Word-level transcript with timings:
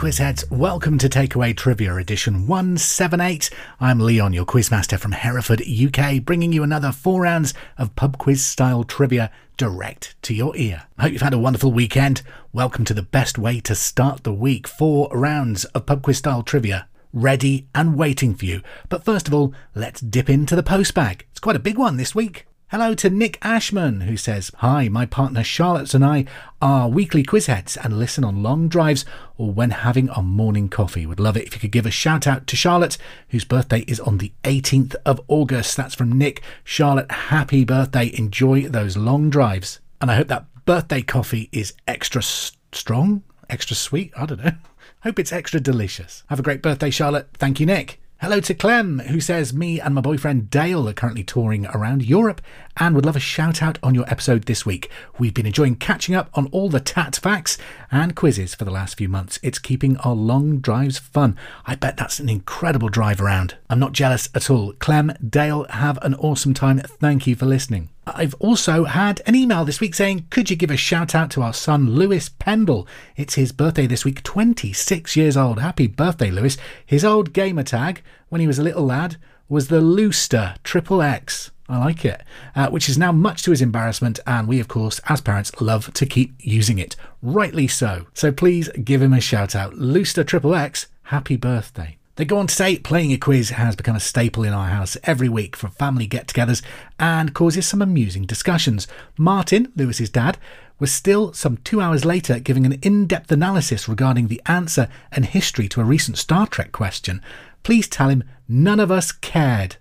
quiz 0.00 0.16
heads. 0.16 0.50
Welcome 0.50 0.96
to 0.96 1.10
Takeaway 1.10 1.54
Trivia 1.54 1.96
Edition 1.96 2.46
178. 2.46 3.50
I'm 3.80 4.00
Leon, 4.00 4.32
your 4.32 4.46
quizmaster 4.46 4.98
from 4.98 5.12
Hereford, 5.12 5.60
UK, 5.60 6.24
bringing 6.24 6.54
you 6.54 6.62
another 6.62 6.90
four 6.90 7.20
rounds 7.20 7.52
of 7.76 7.94
pub 7.96 8.16
quiz 8.16 8.42
style 8.42 8.82
trivia 8.82 9.30
direct 9.58 10.14
to 10.22 10.32
your 10.32 10.56
ear. 10.56 10.84
I 10.96 11.02
hope 11.02 11.12
you've 11.12 11.20
had 11.20 11.34
a 11.34 11.38
wonderful 11.38 11.70
weekend. 11.70 12.22
Welcome 12.50 12.86
to 12.86 12.94
the 12.94 13.02
best 13.02 13.36
way 13.36 13.60
to 13.60 13.74
start 13.74 14.24
the 14.24 14.32
week. 14.32 14.66
Four 14.66 15.10
rounds 15.12 15.66
of 15.66 15.84
pub 15.84 16.00
quiz 16.00 16.16
style 16.16 16.42
trivia 16.42 16.88
ready 17.12 17.66
and 17.74 17.98
waiting 17.98 18.34
for 18.34 18.46
you. 18.46 18.62
But 18.88 19.04
first 19.04 19.28
of 19.28 19.34
all, 19.34 19.52
let's 19.74 20.00
dip 20.00 20.30
into 20.30 20.56
the 20.56 20.62
postbag. 20.62 21.24
It's 21.30 21.40
quite 21.40 21.56
a 21.56 21.58
big 21.58 21.76
one 21.76 21.98
this 21.98 22.14
week. 22.14 22.46
Hello 22.70 22.94
to 22.94 23.10
Nick 23.10 23.36
Ashman, 23.42 24.02
who 24.02 24.16
says, 24.16 24.52
Hi, 24.58 24.88
my 24.88 25.04
partner 25.04 25.42
Charlotte 25.42 25.92
and 25.92 26.04
I 26.04 26.24
are 26.62 26.88
weekly 26.88 27.24
quiz 27.24 27.46
heads 27.46 27.76
and 27.76 27.98
listen 27.98 28.22
on 28.22 28.44
long 28.44 28.68
drives 28.68 29.04
or 29.36 29.50
when 29.50 29.70
having 29.70 30.08
a 30.10 30.22
morning 30.22 30.68
coffee. 30.68 31.04
Would 31.04 31.18
love 31.18 31.36
it 31.36 31.48
if 31.48 31.54
you 31.54 31.58
could 31.58 31.72
give 31.72 31.84
a 31.84 31.90
shout 31.90 32.28
out 32.28 32.46
to 32.46 32.54
Charlotte, 32.54 32.96
whose 33.30 33.44
birthday 33.44 33.80
is 33.88 33.98
on 33.98 34.18
the 34.18 34.30
18th 34.44 34.94
of 35.04 35.20
August. 35.26 35.76
That's 35.76 35.96
from 35.96 36.12
Nick. 36.12 36.44
Charlotte, 36.62 37.10
happy 37.10 37.64
birthday. 37.64 38.16
Enjoy 38.16 38.68
those 38.68 38.96
long 38.96 39.30
drives. 39.30 39.80
And 40.00 40.08
I 40.08 40.14
hope 40.14 40.28
that 40.28 40.46
birthday 40.64 41.02
coffee 41.02 41.48
is 41.50 41.74
extra 41.88 42.22
strong, 42.22 43.24
extra 43.48 43.74
sweet. 43.74 44.12
I 44.16 44.26
don't 44.26 44.44
know. 44.44 44.52
Hope 45.02 45.18
it's 45.18 45.32
extra 45.32 45.58
delicious. 45.58 46.22
Have 46.28 46.38
a 46.38 46.42
great 46.42 46.62
birthday, 46.62 46.90
Charlotte. 46.90 47.30
Thank 47.32 47.58
you, 47.58 47.66
Nick. 47.66 48.00
Hello 48.22 48.38
to 48.38 48.52
Clem, 48.52 48.98
who 48.98 49.18
says, 49.18 49.54
Me 49.54 49.80
and 49.80 49.94
my 49.94 50.02
boyfriend 50.02 50.50
Dale 50.50 50.86
are 50.86 50.92
currently 50.92 51.24
touring 51.24 51.64
around 51.68 52.04
Europe 52.04 52.42
and 52.76 52.94
would 52.94 53.06
love 53.06 53.16
a 53.16 53.20
shout 53.20 53.62
out 53.62 53.78
on 53.82 53.94
your 53.94 54.04
episode 54.10 54.42
this 54.44 54.66
week. 54.66 54.90
We've 55.18 55.32
been 55.32 55.46
enjoying 55.46 55.76
catching 55.76 56.14
up 56.14 56.28
on 56.34 56.46
all 56.48 56.68
the 56.68 56.80
tat 56.80 57.16
facts 57.16 57.56
and 57.90 58.14
quizzes 58.14 58.54
for 58.54 58.66
the 58.66 58.70
last 58.70 58.98
few 58.98 59.08
months. 59.08 59.38
It's 59.42 59.58
keeping 59.58 59.96
our 59.98 60.14
long 60.14 60.58
drives 60.58 60.98
fun. 60.98 61.34
I 61.64 61.76
bet 61.76 61.96
that's 61.96 62.20
an 62.20 62.28
incredible 62.28 62.90
drive 62.90 63.22
around. 63.22 63.56
I'm 63.70 63.80
not 63.80 63.94
jealous 63.94 64.28
at 64.34 64.50
all. 64.50 64.74
Clem, 64.74 65.12
Dale, 65.26 65.64
have 65.70 65.98
an 66.02 66.14
awesome 66.16 66.52
time. 66.52 66.80
Thank 66.80 67.26
you 67.26 67.34
for 67.34 67.46
listening. 67.46 67.88
I've 68.14 68.34
also 68.34 68.84
had 68.84 69.20
an 69.26 69.34
email 69.34 69.64
this 69.64 69.80
week 69.80 69.94
saying, 69.94 70.26
Could 70.30 70.50
you 70.50 70.56
give 70.56 70.70
a 70.70 70.76
shout 70.76 71.14
out 71.14 71.30
to 71.32 71.42
our 71.42 71.52
son 71.52 71.90
Lewis 71.90 72.28
Pendle? 72.28 72.86
It's 73.16 73.34
his 73.34 73.52
birthday 73.52 73.86
this 73.86 74.04
week, 74.04 74.22
26 74.22 75.16
years 75.16 75.36
old. 75.36 75.60
Happy 75.60 75.86
birthday, 75.86 76.30
Lewis. 76.30 76.56
His 76.84 77.04
old 77.04 77.32
gamer 77.32 77.62
tag 77.62 78.02
when 78.28 78.40
he 78.40 78.46
was 78.46 78.58
a 78.58 78.62
little 78.62 78.84
lad 78.84 79.16
was 79.48 79.68
the 79.68 79.80
Looster 79.80 80.54
Triple 80.64 81.02
X. 81.02 81.50
I 81.68 81.78
like 81.78 82.04
it, 82.04 82.22
uh, 82.56 82.68
which 82.68 82.88
is 82.88 82.98
now 82.98 83.12
much 83.12 83.42
to 83.44 83.52
his 83.52 83.62
embarrassment, 83.62 84.18
and 84.26 84.48
we, 84.48 84.58
of 84.58 84.66
course, 84.66 85.00
as 85.08 85.20
parents, 85.20 85.52
love 85.60 85.92
to 85.94 86.04
keep 86.04 86.34
using 86.40 86.78
it. 86.78 86.96
Rightly 87.22 87.68
so. 87.68 88.06
So 88.12 88.32
please 88.32 88.68
give 88.82 89.00
him 89.00 89.12
a 89.12 89.20
shout 89.20 89.54
out. 89.54 89.74
Looster 89.74 90.24
Triple 90.24 90.54
X, 90.54 90.88
happy 91.04 91.36
birthday. 91.36 91.99
They 92.20 92.26
go 92.26 92.36
on 92.36 92.48
to 92.48 92.54
say 92.54 92.76
playing 92.76 93.14
a 93.14 93.16
quiz 93.16 93.48
has 93.48 93.74
become 93.74 93.96
a 93.96 93.98
staple 93.98 94.44
in 94.44 94.52
our 94.52 94.68
house 94.68 94.94
every 95.04 95.30
week 95.30 95.56
for 95.56 95.68
family 95.68 96.06
get 96.06 96.26
togethers 96.26 96.60
and 96.98 97.32
causes 97.32 97.66
some 97.66 97.80
amusing 97.80 98.26
discussions. 98.26 98.86
Martin, 99.16 99.72
Lewis's 99.74 100.10
dad, 100.10 100.36
was 100.78 100.92
still 100.92 101.32
some 101.32 101.56
two 101.64 101.80
hours 101.80 102.04
later 102.04 102.38
giving 102.38 102.66
an 102.66 102.74
in 102.82 103.06
depth 103.06 103.32
analysis 103.32 103.88
regarding 103.88 104.28
the 104.28 104.42
answer 104.44 104.90
and 105.10 105.24
history 105.24 105.66
to 105.68 105.80
a 105.80 105.84
recent 105.84 106.18
Star 106.18 106.46
Trek 106.46 106.72
question. 106.72 107.22
Please 107.62 107.88
tell 107.88 108.10
him 108.10 108.24
none 108.46 108.80
of 108.80 108.92
us 108.92 109.12
cared. 109.12 109.76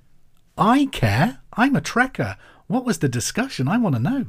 I 0.58 0.86
care? 0.94 1.40
I'm 1.58 1.76
a 1.76 1.82
Trekker. 1.82 2.38
What 2.68 2.86
was 2.86 3.00
the 3.00 3.10
discussion? 3.10 3.68
I 3.68 3.78
want 3.78 3.96
to 3.96 4.02
know. 4.02 4.28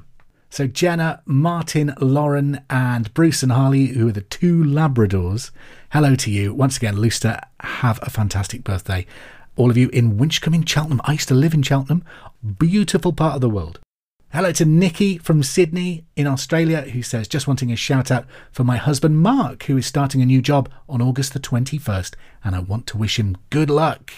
So, 0.52 0.66
Jenna, 0.66 1.22
Martin, 1.26 1.94
Lauren, 2.00 2.60
and 2.68 3.14
Bruce 3.14 3.44
and 3.44 3.52
Harley, 3.52 3.86
who 3.86 4.08
are 4.08 4.12
the 4.12 4.22
two 4.22 4.64
Labradors, 4.64 5.52
hello 5.92 6.16
to 6.16 6.30
you. 6.30 6.52
Once 6.52 6.76
again, 6.76 6.97
Looster, 6.97 7.38
have 7.60 8.00
a 8.02 8.10
fantastic 8.10 8.64
birthday. 8.64 9.06
All 9.54 9.70
of 9.70 9.76
you 9.76 9.91
in 9.91 10.19
Winchcombe 10.19 10.56
in 10.56 10.64
Cheltenham. 10.64 11.00
I 11.04 11.12
used 11.12 11.28
to 11.28 11.36
live 11.36 11.54
in 11.54 11.62
Cheltenham. 11.62 12.02
Beautiful 12.58 13.12
part 13.12 13.36
of 13.36 13.41
the 13.41 13.48
world. 13.48 13.78
Hello 14.32 14.50
to 14.50 14.64
Nikki 14.64 15.19
from 15.19 15.44
Sydney 15.44 16.04
in 16.16 16.26
Australia, 16.26 16.80
who 16.80 17.02
says, 17.04 17.28
just 17.28 17.46
wanting 17.46 17.70
a 17.70 17.76
shout 17.76 18.10
out 18.10 18.26
for 18.50 18.64
my 18.64 18.76
husband 18.76 19.20
Mark, 19.20 19.62
who 19.64 19.76
is 19.76 19.86
starting 19.86 20.20
a 20.20 20.26
new 20.26 20.42
job 20.42 20.69
on 20.88 21.00
August 21.00 21.32
the 21.32 21.38
21st, 21.38 22.16
and 22.42 22.56
I 22.56 22.58
want 22.58 22.88
to 22.88 22.98
wish 22.98 23.20
him 23.20 23.36
good 23.50 23.70
luck. 23.70 24.12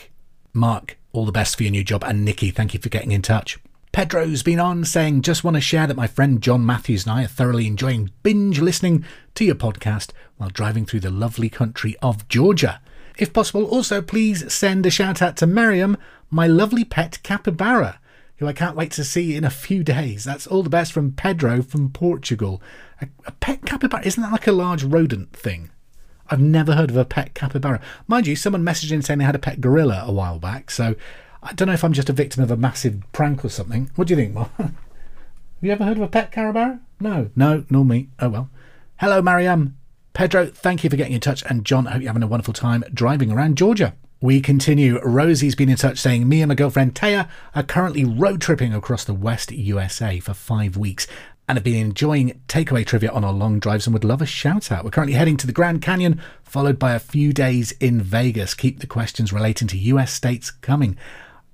Mark, 0.54 0.96
all 1.12 1.26
the 1.26 1.32
best 1.32 1.56
for 1.56 1.62
your 1.62 1.72
new 1.72 1.84
job, 1.84 2.02
and 2.04 2.24
Nikki, 2.24 2.50
thank 2.50 2.72
you 2.72 2.80
for 2.80 2.88
getting 2.88 3.12
in 3.12 3.20
touch. 3.20 3.58
Pedro's 3.92 4.42
been 4.42 4.58
on 4.58 4.86
saying, 4.86 5.20
just 5.20 5.44
want 5.44 5.54
to 5.54 5.60
share 5.60 5.86
that 5.86 5.98
my 5.98 6.06
friend 6.06 6.41
John 6.41 6.64
Matthews 6.64 7.04
and 7.04 7.12
I 7.12 7.25
are 7.25 7.28
thoroughly 7.28 7.66
enjoying 7.66 8.10
binge 8.22 8.58
listening 8.58 9.04
to 9.34 9.44
your 9.44 9.54
podcast 9.54 10.12
while 10.38 10.48
driving 10.48 10.86
through 10.86 11.00
the 11.00 11.10
lovely 11.10 11.50
country 11.50 11.94
of 12.00 12.26
Georgia. 12.26 12.81
If 13.19 13.34
possible, 13.34 13.66
also 13.66 14.00
please 14.00 14.50
send 14.50 14.86
a 14.86 14.91
shout 14.91 15.20
out 15.20 15.36
to 15.36 15.47
Miriam, 15.47 15.98
my 16.31 16.47
lovely 16.47 16.84
pet 16.84 17.22
capybara, 17.22 18.00
who 18.36 18.47
I 18.47 18.54
can't 18.54 18.76
wait 18.76 18.92
to 18.92 19.04
see 19.04 19.36
in 19.36 19.44
a 19.44 19.50
few 19.50 19.84
days. 19.84 20.25
That's 20.25 20.47
all 20.47 20.62
the 20.62 20.70
best 20.70 20.91
from 20.91 21.12
Pedro 21.12 21.60
from 21.60 21.91
Portugal. 21.91 22.62
A, 23.02 23.08
a 23.26 23.32
pet 23.32 23.66
capybara, 23.66 24.06
isn't 24.06 24.22
that 24.22 24.32
like 24.32 24.47
a 24.47 24.52
large 24.52 24.84
rodent 24.84 25.34
thing? 25.34 25.69
I've 26.31 26.41
never 26.41 26.76
heard 26.76 26.88
of 26.88 26.97
a 26.97 27.04
pet 27.04 27.34
capybara. 27.34 27.78
Mind 28.08 28.26
you, 28.26 28.36
someone 28.36 28.64
messaged 28.64 28.91
in 28.91 29.02
saying 29.02 29.19
they 29.19 29.26
had 29.26 29.34
a 29.34 29.38
pet 29.38 29.60
gorilla 29.60 30.02
a 30.06 30.12
while 30.12 30.38
back, 30.38 30.70
so 30.70 30.94
I 31.42 31.53
don't 31.54 31.69
know 31.69 31.75
if 31.75 31.84
I'm 31.84 31.92
just 31.92 32.08
a 32.08 32.12
victim 32.12 32.42
of 32.42 32.50
a 32.50 32.56
massive 32.56 33.03
prank 33.12 33.44
or 33.44 33.48
something. 33.48 33.91
What 33.97 34.08
do 34.08 34.14
you 34.14 34.20
think, 34.20 34.34
Mark? 34.34 34.50
Have 34.58 34.75
you 35.60 35.72
ever 35.72 35.84
heard 35.84 35.97
of 35.97 36.03
a 36.03 36.08
pet 36.08 36.32
capybara? 36.32 36.80
No, 37.00 37.30
no, 37.34 37.64
nor 37.69 37.84
me. 37.84 38.08
Oh 38.19 38.28
well. 38.28 38.50
Hello, 38.98 39.20
Mariam. 39.20 39.76
Pedro, 40.12 40.47
thank 40.47 40.84
you 40.84 40.91
for 40.91 40.97
getting 40.97 41.14
in 41.14 41.20
touch. 41.20 41.42
And 41.48 41.64
John, 41.64 41.86
I 41.86 41.92
hope 41.92 42.02
you're 42.02 42.10
having 42.10 42.22
a 42.22 42.28
wonderful 42.28 42.54
time 42.54 42.84
driving 42.92 43.32
around 43.32 43.56
Georgia. 43.56 43.94
We 44.20 44.41
continue. 44.41 45.00
Rosie's 45.00 45.56
been 45.56 45.69
in 45.69 45.76
touch 45.76 45.98
saying, 45.98 46.28
Me 46.28 46.42
and 46.42 46.48
my 46.48 46.54
girlfriend 46.54 46.94
Taya 46.94 47.28
are 47.56 47.62
currently 47.64 48.04
road 48.04 48.41
tripping 48.41 48.72
across 48.72 49.04
the 49.04 49.14
West 49.14 49.50
USA 49.50 50.20
for 50.20 50.34
five 50.34 50.76
weeks 50.76 51.08
and 51.48 51.56
have 51.56 51.64
been 51.64 51.86
enjoying 51.86 52.41
takeaway 52.47 52.86
trivia 52.86 53.10
on 53.10 53.25
our 53.25 53.32
long 53.32 53.58
drives 53.58 53.86
and 53.86 53.94
would 53.94 54.04
love 54.04 54.22
a 54.22 54.26
shout 54.26 54.70
out. 54.70 54.84
We're 54.84 54.91
currently 54.91 55.16
heading 55.16 55.36
to 55.38 55.47
the 55.47 55.52
Grand 55.52 55.82
Canyon, 55.82 56.20
followed 56.44 56.78
by 56.78 56.94
a 56.94 57.00
few 57.00 57.32
days 57.32 57.72
in 57.81 58.00
Vegas. 58.00 58.54
Keep 58.54 58.78
the 58.78 58.86
questions 58.86 59.32
relating 59.32 59.66
to 59.69 59.78
US 59.78 60.12
states 60.12 60.50
coming. 60.50 60.97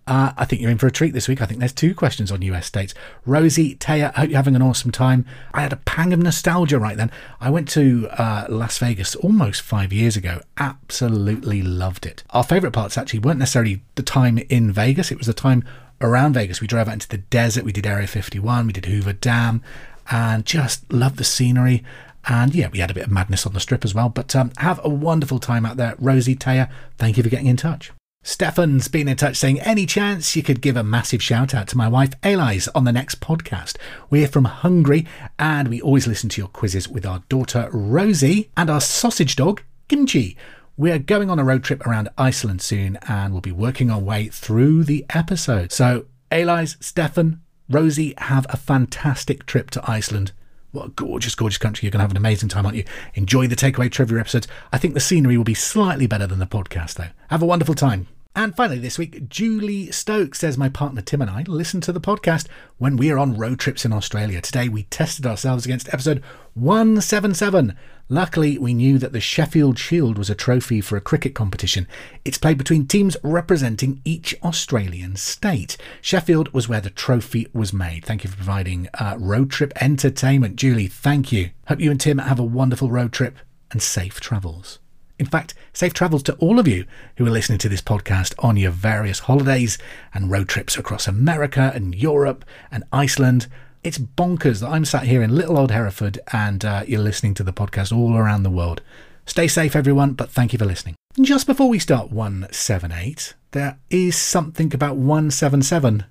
Uh, 0.08 0.32
I 0.38 0.46
think 0.46 0.62
you're 0.62 0.70
in 0.70 0.78
for 0.78 0.86
a 0.86 0.90
treat 0.90 1.12
this 1.12 1.28
week. 1.28 1.42
I 1.42 1.44
think 1.44 1.60
there's 1.60 1.70
two 1.70 1.94
questions 1.94 2.32
on 2.32 2.40
US 2.40 2.64
states. 2.64 2.94
Rosie, 3.26 3.76
Taya, 3.76 4.10
I 4.16 4.20
hope 4.20 4.30
you're 4.30 4.38
having 4.38 4.56
an 4.56 4.62
awesome 4.62 4.90
time. 4.90 5.26
I 5.52 5.60
had 5.60 5.72
a 5.74 5.76
pang 5.76 6.14
of 6.14 6.18
nostalgia 6.18 6.78
right 6.78 6.96
then. 6.96 7.10
I 7.42 7.50
went 7.50 7.68
to 7.72 8.08
uh, 8.12 8.46
Las 8.48 8.78
Vegas 8.78 9.14
almost 9.16 9.60
five 9.60 9.92
years 9.92 10.16
ago. 10.16 10.40
Absolutely 10.56 11.60
loved 11.60 12.06
it. 12.06 12.24
Our 12.30 12.42
favourite 12.42 12.72
parts 12.72 12.96
actually 12.96 13.18
weren't 13.18 13.38
necessarily 13.38 13.82
the 13.96 14.02
time 14.02 14.38
in 14.48 14.72
Vegas, 14.72 15.12
it 15.12 15.18
was 15.18 15.26
the 15.26 15.34
time 15.34 15.62
around 16.00 16.32
Vegas. 16.32 16.62
We 16.62 16.66
drove 16.66 16.88
out 16.88 16.94
into 16.94 17.08
the 17.08 17.18
desert, 17.18 17.64
we 17.64 17.72
did 17.72 17.86
Area 17.86 18.06
51, 18.06 18.66
we 18.66 18.72
did 18.72 18.86
Hoover 18.86 19.12
Dam, 19.12 19.62
and 20.10 20.46
just 20.46 20.90
loved 20.90 21.18
the 21.18 21.24
scenery. 21.24 21.84
And 22.24 22.54
yeah, 22.54 22.68
we 22.68 22.78
had 22.78 22.90
a 22.90 22.94
bit 22.94 23.04
of 23.04 23.10
madness 23.10 23.44
on 23.44 23.52
the 23.52 23.60
strip 23.60 23.84
as 23.84 23.94
well. 23.94 24.08
But 24.08 24.34
um, 24.34 24.52
have 24.56 24.80
a 24.82 24.88
wonderful 24.88 25.38
time 25.38 25.66
out 25.66 25.76
there. 25.76 25.96
Rosie, 25.98 26.34
Taya, 26.34 26.70
thank 26.96 27.18
you 27.18 27.22
for 27.22 27.28
getting 27.28 27.46
in 27.46 27.58
touch. 27.58 27.92
Stefan's 28.28 28.88
been 28.88 29.08
in 29.08 29.16
touch 29.16 29.36
saying, 29.38 29.58
any 29.60 29.86
chance 29.86 30.36
you 30.36 30.42
could 30.42 30.60
give 30.60 30.76
a 30.76 30.84
massive 30.84 31.22
shout 31.22 31.54
out 31.54 31.66
to 31.66 31.78
my 31.78 31.88
wife 31.88 32.12
Elise 32.22 32.68
on 32.68 32.84
the 32.84 32.92
next 32.92 33.22
podcast? 33.22 33.78
We're 34.10 34.28
from 34.28 34.44
Hungary 34.44 35.06
and 35.38 35.68
we 35.68 35.80
always 35.80 36.06
listen 36.06 36.28
to 36.28 36.40
your 36.42 36.48
quizzes 36.48 36.90
with 36.90 37.06
our 37.06 37.22
daughter 37.30 37.70
Rosie 37.72 38.50
and 38.54 38.68
our 38.68 38.82
sausage 38.82 39.34
dog 39.34 39.62
Kimchi. 39.88 40.36
We're 40.76 40.98
going 40.98 41.30
on 41.30 41.38
a 41.38 41.44
road 41.44 41.64
trip 41.64 41.86
around 41.86 42.10
Iceland 42.18 42.60
soon 42.60 42.98
and 43.08 43.32
we'll 43.32 43.40
be 43.40 43.50
working 43.50 43.90
our 43.90 43.98
way 43.98 44.28
through 44.28 44.84
the 44.84 45.06
episode. 45.08 45.72
So, 45.72 46.04
Elise, 46.30 46.76
Stefan, 46.80 47.40
Rosie, 47.70 48.12
have 48.18 48.44
a 48.50 48.58
fantastic 48.58 49.46
trip 49.46 49.70
to 49.70 49.90
Iceland. 49.90 50.32
What 50.72 50.88
a 50.88 50.90
gorgeous, 50.90 51.34
gorgeous 51.34 51.56
country. 51.56 51.86
You're 51.86 51.92
going 51.92 52.00
to 52.00 52.04
have 52.04 52.10
an 52.10 52.18
amazing 52.18 52.50
time, 52.50 52.66
aren't 52.66 52.76
you? 52.76 52.84
Enjoy 53.14 53.46
the 53.46 53.56
takeaway 53.56 53.90
trivia 53.90 54.20
episodes. 54.20 54.46
I 54.70 54.76
think 54.76 54.92
the 54.92 55.00
scenery 55.00 55.38
will 55.38 55.44
be 55.44 55.54
slightly 55.54 56.06
better 56.06 56.26
than 56.26 56.40
the 56.40 56.46
podcast, 56.46 56.96
though. 56.96 57.08
Have 57.30 57.40
a 57.40 57.46
wonderful 57.46 57.74
time. 57.74 58.06
And 58.34 58.54
finally, 58.54 58.78
this 58.78 58.98
week, 58.98 59.28
Julie 59.28 59.90
Stokes 59.90 60.38
says 60.38 60.56
my 60.56 60.68
partner 60.68 61.02
Tim 61.02 61.20
and 61.20 61.30
I 61.30 61.42
listen 61.42 61.80
to 61.80 61.92
the 61.92 62.00
podcast 62.00 62.46
when 62.76 62.96
we 62.96 63.10
are 63.10 63.18
on 63.18 63.36
road 63.36 63.58
trips 63.58 63.84
in 63.84 63.92
Australia. 63.92 64.40
Today, 64.40 64.68
we 64.68 64.84
tested 64.84 65.26
ourselves 65.26 65.64
against 65.64 65.92
episode 65.92 66.22
177. 66.54 67.76
Luckily, 68.08 68.56
we 68.56 68.74
knew 68.74 68.96
that 68.98 69.12
the 69.12 69.20
Sheffield 69.20 69.76
Shield 69.76 70.16
was 70.16 70.30
a 70.30 70.36
trophy 70.36 70.80
for 70.80 70.96
a 70.96 71.00
cricket 71.00 71.34
competition. 71.34 71.88
It's 72.24 72.38
played 72.38 72.58
between 72.58 72.86
teams 72.86 73.16
representing 73.24 74.00
each 74.04 74.36
Australian 74.42 75.16
state. 75.16 75.76
Sheffield 76.00 76.54
was 76.54 76.68
where 76.68 76.80
the 76.80 76.90
trophy 76.90 77.48
was 77.52 77.72
made. 77.72 78.04
Thank 78.04 78.22
you 78.22 78.30
for 78.30 78.36
providing 78.36 78.88
uh, 78.94 79.16
road 79.18 79.50
trip 79.50 79.72
entertainment. 79.82 80.56
Julie, 80.56 80.86
thank 80.86 81.32
you. 81.32 81.50
Hope 81.66 81.80
you 81.80 81.90
and 81.90 82.00
Tim 82.00 82.18
have 82.18 82.38
a 82.38 82.44
wonderful 82.44 82.90
road 82.90 83.12
trip 83.12 83.36
and 83.72 83.82
safe 83.82 84.20
travels. 84.20 84.78
In 85.18 85.26
fact, 85.26 85.54
safe 85.72 85.92
travels 85.92 86.22
to 86.24 86.34
all 86.36 86.58
of 86.58 86.68
you 86.68 86.84
who 87.16 87.26
are 87.26 87.30
listening 87.30 87.58
to 87.58 87.68
this 87.68 87.82
podcast 87.82 88.34
on 88.38 88.56
your 88.56 88.70
various 88.70 89.20
holidays 89.20 89.76
and 90.14 90.30
road 90.30 90.48
trips 90.48 90.76
across 90.76 91.08
America 91.08 91.72
and 91.74 91.94
Europe 91.94 92.44
and 92.70 92.84
Iceland. 92.92 93.48
It's 93.82 93.98
bonkers 93.98 94.60
that 94.60 94.68
I'm 94.68 94.84
sat 94.84 95.04
here 95.04 95.22
in 95.22 95.34
little 95.34 95.58
old 95.58 95.72
Hereford 95.72 96.20
and 96.32 96.64
uh, 96.64 96.84
you're 96.86 97.00
listening 97.00 97.34
to 97.34 97.42
the 97.42 97.52
podcast 97.52 97.96
all 97.96 98.16
around 98.16 98.44
the 98.44 98.50
world. 98.50 98.80
Stay 99.26 99.48
safe, 99.48 99.76
everyone, 99.76 100.12
but 100.12 100.30
thank 100.30 100.52
you 100.52 100.58
for 100.58 100.64
listening. 100.64 100.94
Just 101.20 101.46
before 101.46 101.68
we 101.68 101.78
start 101.78 102.10
178, 102.10 103.34
there 103.50 103.78
is 103.90 104.16
something 104.16 104.72
about 104.72 104.96
177 104.96 106.04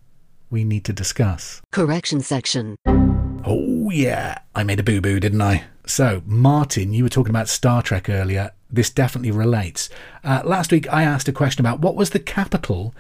we 0.49 0.63
need 0.63 0.83
to 0.85 0.93
discuss. 0.93 1.61
Correction 1.71 2.19
section. 2.19 2.75
Oh, 3.49 3.89
yeah, 3.91 4.39
I 4.53 4.63
made 4.63 4.81
a 4.81 4.83
boo 4.83 4.99
boo, 4.99 5.21
didn't 5.21 5.41
I? 5.41 5.63
So, 5.85 6.21
Martin, 6.25 6.91
you 6.91 7.03
were 7.03 7.09
talking 7.09 7.29
about 7.29 7.47
Star 7.47 7.81
Trek 7.81 8.09
earlier. 8.09 8.51
This 8.69 8.89
definitely 8.89 9.31
relates. 9.31 9.89
Uh, 10.21 10.41
last 10.43 10.69
week, 10.69 10.91
I 10.91 11.03
asked 11.03 11.29
a 11.29 11.31
question 11.31 11.65
about 11.65 11.79
what 11.79 11.95
was 11.95 12.09
the 12.09 12.19
capital 12.19 12.93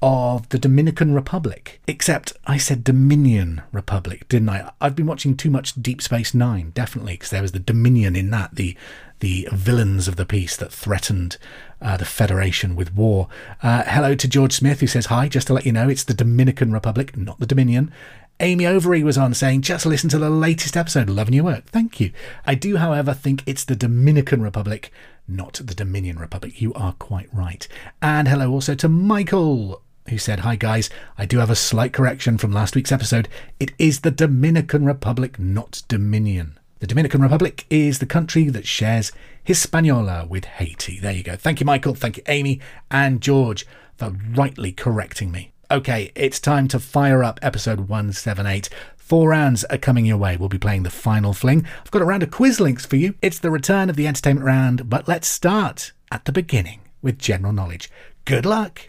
of 0.00 0.48
the 0.50 0.58
Dominican 0.58 1.14
Republic. 1.14 1.80
Except 1.88 2.32
I 2.46 2.58
said 2.58 2.84
Dominion 2.84 3.62
Republic, 3.72 4.28
didn't 4.28 4.50
I? 4.50 4.70
I've 4.80 4.94
been 4.94 5.06
watching 5.06 5.36
too 5.36 5.50
much 5.50 5.74
Deep 5.74 6.00
Space 6.00 6.32
Nine, 6.32 6.70
definitely, 6.70 7.14
because 7.14 7.30
there 7.30 7.42
was 7.42 7.50
the 7.50 7.58
Dominion 7.58 8.14
in 8.14 8.30
that, 8.30 8.54
the 8.54 8.76
the 9.18 9.48
villains 9.50 10.06
of 10.06 10.14
the 10.14 10.24
piece 10.24 10.56
that 10.56 10.72
threatened 10.72 11.38
uh, 11.82 11.96
the 11.96 12.04
Federation 12.04 12.76
with 12.76 12.94
war. 12.94 13.26
Uh, 13.64 13.82
hello 13.84 14.14
to 14.14 14.28
George 14.28 14.52
Smith, 14.52 14.78
who 14.78 14.86
says 14.86 15.06
hi. 15.06 15.26
Just 15.26 15.48
to 15.48 15.54
let 15.54 15.66
you 15.66 15.72
know, 15.72 15.88
it's 15.88 16.04
the 16.04 16.14
Dominican 16.14 16.72
Republic, 16.72 17.16
not 17.16 17.40
the 17.40 17.46
Dominion. 17.46 17.90
Amy 18.40 18.64
Overy 18.64 19.02
was 19.02 19.18
on 19.18 19.34
saying, 19.34 19.62
just 19.62 19.84
listen 19.84 20.08
to 20.10 20.18
the 20.18 20.30
latest 20.30 20.76
episode. 20.76 21.10
Loving 21.10 21.34
your 21.34 21.44
work. 21.44 21.64
Thank 21.66 21.98
you. 21.98 22.12
I 22.46 22.54
do, 22.54 22.76
however, 22.76 23.12
think 23.12 23.42
it's 23.46 23.64
the 23.64 23.74
Dominican 23.74 24.42
Republic, 24.42 24.92
not 25.26 25.54
the 25.54 25.74
Dominion 25.74 26.20
Republic. 26.20 26.60
You 26.60 26.72
are 26.74 26.92
quite 26.92 27.28
right. 27.34 27.66
And 28.00 28.28
hello 28.28 28.52
also 28.52 28.76
to 28.76 28.88
Michael, 28.88 29.82
who 30.08 30.18
said, 30.18 30.40
Hi 30.40 30.54
guys, 30.54 30.88
I 31.16 31.26
do 31.26 31.38
have 31.38 31.50
a 31.50 31.56
slight 31.56 31.92
correction 31.92 32.38
from 32.38 32.52
last 32.52 32.76
week's 32.76 32.92
episode. 32.92 33.28
It 33.58 33.72
is 33.76 34.00
the 34.00 34.12
Dominican 34.12 34.84
Republic, 34.84 35.40
not 35.40 35.82
Dominion. 35.88 36.60
The 36.78 36.86
Dominican 36.86 37.20
Republic 37.20 37.66
is 37.70 37.98
the 37.98 38.06
country 38.06 38.48
that 38.50 38.68
shares 38.68 39.10
Hispaniola 39.42 40.26
with 40.26 40.44
Haiti. 40.44 41.00
There 41.00 41.12
you 41.12 41.24
go. 41.24 41.34
Thank 41.34 41.58
you, 41.58 41.66
Michael. 41.66 41.96
Thank 41.96 42.18
you, 42.18 42.22
Amy 42.28 42.60
and 42.88 43.20
George, 43.20 43.66
for 43.96 44.14
rightly 44.36 44.70
correcting 44.70 45.32
me. 45.32 45.50
Okay, 45.70 46.12
it's 46.14 46.40
time 46.40 46.66
to 46.68 46.78
fire 46.78 47.22
up 47.22 47.38
episode 47.42 47.90
178. 47.90 48.70
Four 48.96 49.28
rounds 49.28 49.64
are 49.64 49.76
coming 49.76 50.06
your 50.06 50.16
way. 50.16 50.34
We'll 50.34 50.48
be 50.48 50.56
playing 50.56 50.84
the 50.84 50.88
final 50.88 51.34
fling. 51.34 51.66
I've 51.80 51.90
got 51.90 52.00
a 52.00 52.06
round 52.06 52.22
of 52.22 52.30
quiz 52.30 52.58
links 52.58 52.86
for 52.86 52.96
you. 52.96 53.16
It's 53.20 53.38
the 53.38 53.50
return 53.50 53.90
of 53.90 53.96
the 53.96 54.06
entertainment 54.06 54.46
round, 54.46 54.88
but 54.88 55.06
let's 55.06 55.28
start 55.28 55.92
at 56.10 56.24
the 56.24 56.32
beginning 56.32 56.80
with 57.02 57.18
general 57.18 57.52
knowledge. 57.52 57.90
Good 58.24 58.46
luck. 58.46 58.88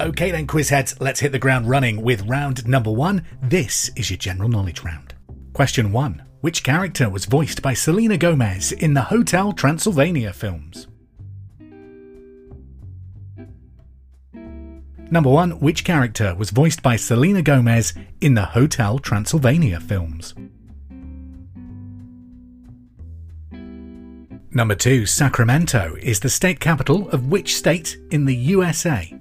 Okay, 0.00 0.32
then, 0.32 0.48
quiz 0.48 0.70
heads, 0.70 0.96
let's 1.00 1.20
hit 1.20 1.30
the 1.30 1.38
ground 1.38 1.68
running 1.68 2.02
with 2.02 2.26
round 2.26 2.66
number 2.66 2.90
one. 2.90 3.24
This 3.40 3.92
is 3.94 4.10
your 4.10 4.18
general 4.18 4.48
knowledge 4.48 4.82
round. 4.82 5.14
Question 5.52 5.92
one 5.92 6.24
Which 6.40 6.62
character 6.62 7.10
was 7.10 7.24
voiced 7.24 7.62
by 7.62 7.74
Selena 7.74 8.16
Gomez 8.16 8.70
in 8.70 8.94
the 8.94 9.02
Hotel 9.02 9.52
Transylvania 9.52 10.32
films? 10.32 10.86
Number 15.10 15.30
one 15.30 15.58
Which 15.58 15.82
character 15.82 16.36
was 16.36 16.50
voiced 16.50 16.80
by 16.80 16.94
Selena 16.94 17.42
Gomez 17.42 17.92
in 18.20 18.34
the 18.34 18.44
Hotel 18.44 19.00
Transylvania 19.00 19.80
films? 19.80 20.34
Number 24.52 24.76
two 24.76 25.06
Sacramento 25.06 25.96
is 26.00 26.20
the 26.20 26.30
state 26.30 26.60
capital 26.60 27.08
of 27.10 27.26
which 27.26 27.56
state 27.56 27.96
in 28.12 28.26
the 28.26 28.36
USA? 28.36 29.12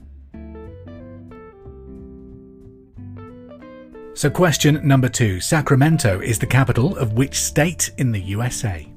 So, 4.17 4.31
question 4.31 4.81
number 4.83 5.09
two 5.09 5.39
Sacramento 5.39 6.19
is 6.21 6.39
the 6.39 6.47
capital 6.47 6.97
of 6.97 7.13
which 7.13 7.39
state 7.39 7.91
in 7.99 8.11
the 8.11 8.19
USA? 8.19 8.91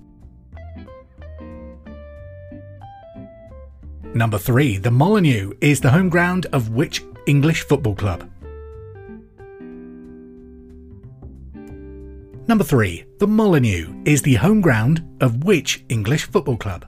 Number 4.15 4.39
three, 4.39 4.79
the 4.79 4.91
Molineux 4.91 5.53
is 5.61 5.83
the 5.83 5.91
home 5.91 6.09
ground 6.09 6.47
of 6.55 6.71
which 6.71 7.05
English 7.27 7.65
football 7.65 7.95
club? 7.95 8.31
Number 12.49 12.65
three, 12.65 13.05
the 13.19 13.27
Molineux 13.27 13.93
is 14.07 14.23
the 14.23 14.37
home 14.37 14.63
ground 14.63 15.07
of 15.21 15.45
which 15.45 15.85
English 15.91 16.31
football 16.31 16.57
club? 16.57 16.87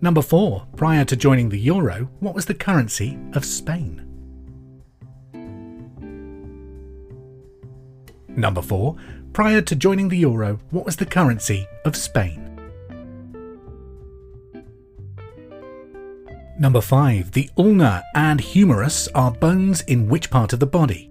Number 0.00 0.22
four, 0.22 0.68
prior 0.76 1.04
to 1.06 1.16
joining 1.16 1.48
the 1.48 1.58
euro, 1.58 2.08
what 2.20 2.36
was 2.36 2.46
the 2.46 2.54
currency 2.54 3.18
of 3.34 3.44
Spain? 3.44 4.10
Number 8.36 8.62
4. 8.62 8.96
Prior 9.32 9.60
to 9.62 9.76
joining 9.76 10.08
the 10.08 10.18
euro, 10.18 10.60
what 10.70 10.84
was 10.84 10.96
the 10.96 11.06
currency 11.06 11.66
of 11.84 11.96
Spain? 11.96 12.48
Number 16.58 16.80
5. 16.80 17.32
The 17.32 17.50
ulna 17.56 18.02
and 18.14 18.40
humerus 18.40 19.08
are 19.14 19.32
bones 19.32 19.80
in 19.82 20.08
which 20.08 20.30
part 20.30 20.52
of 20.52 20.60
the 20.60 20.66
body? 20.66 21.10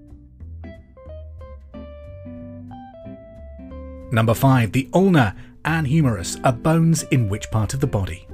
Number 4.12 4.34
5. 4.34 4.72
The 4.72 4.90
ulna 4.94 5.36
and 5.66 5.88
humerus 5.88 6.38
are 6.44 6.54
bones 6.54 7.04
in 7.12 7.30
which 7.30 7.50
part 7.52 7.74
of 7.74 7.80
the 7.80 7.88
body? 7.88 8.28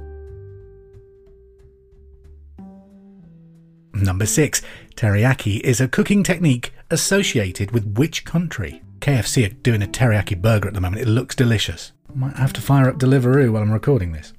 Number 3.94 4.26
6. 4.26 4.62
Teriyaki 4.94 5.60
is 5.60 5.80
a 5.80 5.88
cooking 5.88 6.22
technique 6.22 6.72
associated 6.90 7.70
with 7.70 7.96
which 7.96 8.24
country? 8.24 8.82
KFC 9.00 9.46
are 9.46 9.54
doing 9.54 9.82
a 9.82 9.86
teriyaki 9.86 10.40
burger 10.40 10.68
at 10.68 10.74
the 10.74 10.80
moment. 10.80 11.02
It 11.02 11.08
looks 11.08 11.34
delicious. 11.34 11.92
Might 12.14 12.36
have 12.36 12.52
to 12.54 12.60
fire 12.60 12.88
up 12.88 12.96
Deliveroo 12.96 13.52
while 13.52 13.62
I'm 13.62 13.70
recording 13.70 14.12
this. 14.12 14.32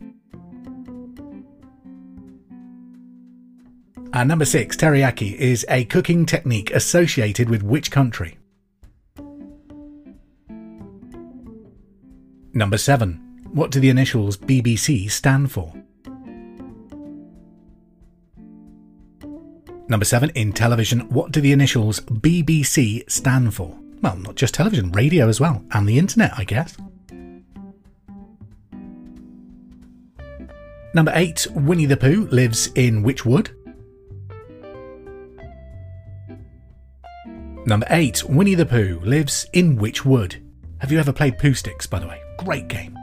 And 4.12 4.28
number 4.28 4.46
6. 4.46 4.76
Teriyaki 4.76 5.36
is 5.36 5.66
a 5.70 5.86
cooking 5.86 6.26
technique 6.26 6.72
associated 6.72 7.50
with 7.50 7.62
which 7.62 7.92
country? 7.92 8.38
Number 12.54 12.78
7. 12.78 13.46
What 13.54 13.72
do 13.72 13.80
the 13.80 13.90
initials 13.90 14.36
BBC 14.36 15.10
stand 15.12 15.52
for? 15.52 15.74
Number 19.90 20.06
seven, 20.06 20.30
in 20.36 20.54
television, 20.54 21.00
what 21.10 21.32
do 21.32 21.42
the 21.42 21.52
initials 21.52 22.00
BBC 22.02 23.10
stand 23.10 23.56
for? 23.56 23.76
Well, 24.04 24.18
not 24.18 24.36
just 24.36 24.54
television, 24.54 24.92
radio 24.92 25.28
as 25.28 25.40
well, 25.40 25.64
and 25.72 25.90
the 25.90 25.98
internet, 25.98 26.32
I 26.38 26.44
guess. 26.44 26.78
Number 30.94 31.12
eight, 31.16 31.48
Winnie 31.56 31.88
the 31.88 31.98
Pooh 31.98 32.28
lives 32.32 32.68
in 32.76 33.02
which 33.02 33.26
wood? 33.26 33.50
Number 37.66 37.88
eight, 37.90 38.24
Winnie 38.24 38.56
the 38.56 38.68
Pooh 38.68 39.00
lives 39.04 39.48
in 39.54 39.76
which 39.76 40.06
wood? 40.06 40.36
Have 40.80 40.92
you 40.92 41.00
ever 41.00 41.12
played 41.12 41.40
Pooh 41.40 41.56
Sticks, 41.56 41.88
by 41.88 41.98
the 41.98 42.08
way? 42.08 42.22
Great 42.38 42.68
game. 42.68 42.99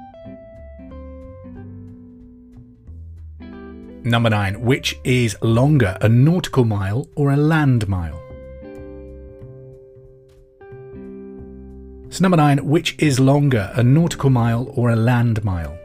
Number 4.06 4.30
nine, 4.30 4.60
which 4.60 4.96
is 5.02 5.36
longer, 5.42 5.98
a 6.00 6.08
nautical 6.08 6.64
mile 6.64 7.08
or 7.16 7.32
a 7.32 7.36
land 7.36 7.88
mile? 7.88 8.22
So, 12.10 12.22
number 12.22 12.36
nine, 12.36 12.64
which 12.64 12.94
is 13.00 13.18
longer, 13.18 13.68
a 13.74 13.82
nautical 13.82 14.30
mile 14.30 14.72
or 14.76 14.90
a 14.90 14.96
land 14.96 15.42
mile? 15.42 15.76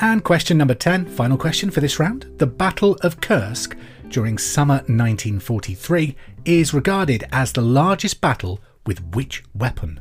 And 0.00 0.24
question 0.24 0.58
number 0.58 0.74
10, 0.74 1.06
final 1.06 1.38
question 1.38 1.70
for 1.70 1.80
this 1.80 2.00
round. 2.00 2.26
The 2.38 2.46
Battle 2.48 2.98
of 3.02 3.20
Kursk 3.20 3.76
during 4.08 4.36
summer 4.36 4.78
1943 4.88 6.16
is 6.44 6.74
regarded 6.74 7.22
as 7.30 7.52
the 7.52 7.62
largest 7.62 8.20
battle 8.20 8.58
with 8.84 9.00
which 9.14 9.44
weapon? 9.54 10.00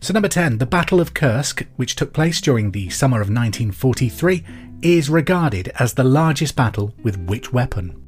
So, 0.00 0.12
number 0.12 0.28
10, 0.28 0.58
the 0.58 0.66
Battle 0.66 1.00
of 1.00 1.12
Kursk, 1.12 1.66
which 1.74 1.96
took 1.96 2.12
place 2.12 2.40
during 2.40 2.70
the 2.70 2.88
summer 2.88 3.16
of 3.16 3.28
1943, 3.28 4.44
is 4.80 5.10
regarded 5.10 5.72
as 5.78 5.94
the 5.94 6.04
largest 6.04 6.54
battle 6.54 6.94
with 7.02 7.18
which 7.18 7.52
weapon? 7.52 8.00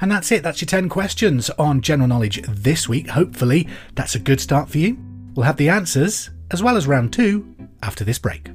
And 0.00 0.12
that's 0.12 0.30
it, 0.30 0.42
that's 0.42 0.60
your 0.60 0.66
10 0.66 0.90
questions 0.90 1.48
on 1.50 1.80
general 1.80 2.08
knowledge 2.08 2.42
this 2.46 2.88
week. 2.88 3.08
Hopefully, 3.08 3.66
that's 3.94 4.14
a 4.14 4.20
good 4.20 4.40
start 4.40 4.68
for 4.68 4.78
you. 4.78 4.98
We'll 5.34 5.46
have 5.46 5.56
the 5.56 5.70
answers, 5.70 6.30
as 6.50 6.62
well 6.62 6.76
as 6.76 6.86
round 6.86 7.12
two, 7.12 7.56
after 7.82 8.04
this 8.04 8.18
break. 8.18 8.50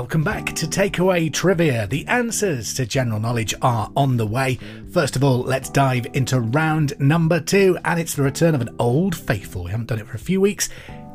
Welcome 0.00 0.24
back 0.24 0.46
to 0.54 0.66
Takeaway 0.66 1.30
Trivia. 1.30 1.86
The 1.86 2.06
answers 2.06 2.72
to 2.72 2.86
general 2.86 3.20
knowledge 3.20 3.54
are 3.60 3.92
on 3.94 4.16
the 4.16 4.26
way. 4.26 4.58
First 4.92 5.14
of 5.14 5.22
all, 5.22 5.40
let's 5.40 5.68
dive 5.68 6.06
into 6.14 6.40
round 6.40 6.98
number 6.98 7.38
two, 7.38 7.76
and 7.84 8.00
it's 8.00 8.14
the 8.14 8.22
return 8.22 8.54
of 8.54 8.62
an 8.62 8.74
old 8.78 9.14
faithful. 9.14 9.64
We 9.64 9.72
haven't 9.72 9.88
done 9.88 9.98
it 9.98 10.06
for 10.06 10.14
a 10.14 10.18
few 10.18 10.40
weeks. 10.40 10.70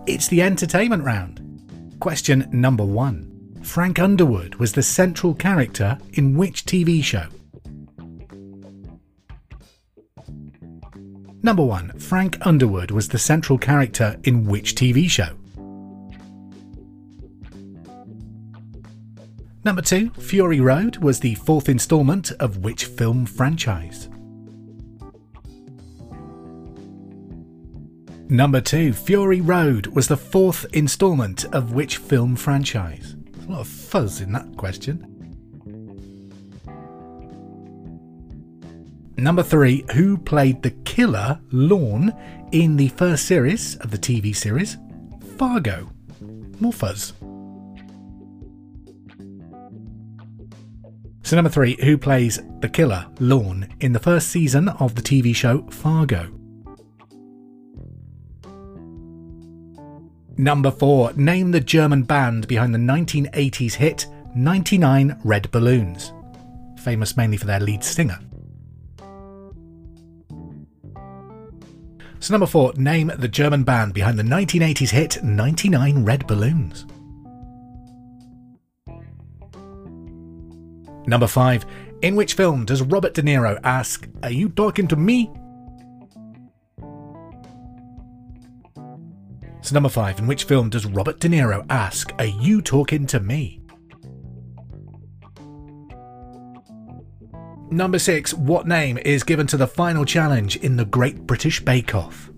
It's 0.05 0.27
the 0.27 0.43
entertainment 0.43 1.03
round. 1.03 1.97
Question 1.99 2.47
number 2.51 2.85
one 2.85 3.57
Frank 3.63 3.97
Underwood 3.97 4.53
was 4.55 4.73
the 4.73 4.83
central 4.83 5.33
character 5.33 5.97
in 6.13 6.37
which 6.37 6.65
TV 6.65 7.03
show? 7.03 7.25
Number 11.41 11.65
one 11.65 11.89
Frank 11.97 12.37
Underwood 12.45 12.91
was 12.91 13.09
the 13.09 13.17
central 13.17 13.57
character 13.57 14.15
in 14.25 14.45
which 14.45 14.75
TV 14.75 15.09
show? 15.09 15.29
Number 19.65 19.81
two, 19.81 20.11
Fury 20.11 20.59
Road 20.59 20.97
was 20.97 21.19
the 21.19 21.33
fourth 21.33 21.69
instalment 21.69 22.31
of 22.33 22.57
which 22.57 22.85
film 22.85 23.25
franchise? 23.25 24.09
Number 28.29 28.61
two, 28.61 28.93
Fury 28.93 29.41
Road 29.41 29.87
was 29.87 30.07
the 30.07 30.17
fourth 30.17 30.67
instalment 30.73 31.45
of 31.45 31.71
which 31.71 31.97
film 31.97 32.35
franchise? 32.35 33.15
There's 33.31 33.47
a 33.47 33.51
lot 33.51 33.61
of 33.61 33.67
fuzz 33.67 34.21
in 34.21 34.31
that 34.33 34.55
question. 34.55 35.11
Number 39.17 39.41
three, 39.41 39.83
who 39.95 40.15
played 40.15 40.61
the 40.61 40.71
killer 40.85 41.39
Lorne 41.51 42.13
in 42.51 42.77
the 42.77 42.89
first 42.89 43.25
series 43.25 43.77
of 43.77 43.89
the 43.89 43.97
TV 43.97 44.35
series 44.35 44.77
Fargo? 45.39 45.89
More 46.59 46.73
fuzz. 46.73 47.13
So, 51.25 51.35
number 51.35 51.49
three, 51.49 51.75
who 51.81 51.97
plays 51.97 52.39
the 52.59 52.69
killer, 52.69 53.07
Lorne, 53.19 53.67
in 53.79 53.93
the 53.93 53.99
first 53.99 54.27
season 54.27 54.69
of 54.69 54.93
the 54.93 55.01
TV 55.01 55.35
show 55.35 55.63
Fargo? 55.71 56.31
Number 60.37 60.69
four, 60.69 61.13
name 61.13 61.49
the 61.49 61.59
German 61.59 62.03
band 62.03 62.47
behind 62.47 62.75
the 62.75 62.79
1980s 62.79 63.73
hit 63.73 64.05
99 64.35 65.19
Red 65.23 65.49
Balloons, 65.49 66.13
famous 66.83 67.17
mainly 67.17 67.37
for 67.37 67.47
their 67.47 67.59
lead 67.59 67.83
singer. 67.83 68.19
So, 72.19 72.33
number 72.35 72.45
four, 72.45 72.71
name 72.75 73.11
the 73.17 73.27
German 73.27 73.63
band 73.63 73.95
behind 73.95 74.19
the 74.19 74.23
1980s 74.23 74.91
hit 74.91 75.23
99 75.23 76.05
Red 76.05 76.27
Balloons. 76.27 76.85
Number 81.07 81.27
5. 81.27 81.65
In 82.01 82.15
which 82.15 82.33
film 82.33 82.65
does 82.65 82.81
Robert 82.81 83.13
De 83.13 83.21
Niro 83.21 83.59
ask, 83.63 84.07
Are 84.23 84.31
you 84.31 84.49
talking 84.49 84.87
to 84.87 84.95
me? 84.95 85.31
So, 89.61 89.73
number 89.73 89.89
5. 89.89 90.19
In 90.19 90.27
which 90.27 90.43
film 90.43 90.69
does 90.69 90.85
Robert 90.85 91.19
De 91.19 91.27
Niro 91.27 91.65
ask, 91.69 92.13
Are 92.19 92.25
you 92.25 92.61
talking 92.61 93.07
to 93.07 93.19
me? 93.19 93.61
Number 97.71 97.97
6. 97.97 98.33
What 98.35 98.67
name 98.67 98.99
is 98.99 99.23
given 99.23 99.47
to 99.47 99.57
the 99.57 99.67
final 99.67 100.05
challenge 100.05 100.57
in 100.57 100.77
the 100.77 100.85
Great 100.85 101.25
British 101.25 101.59
Bake 101.59 101.95
Off? 101.95 102.29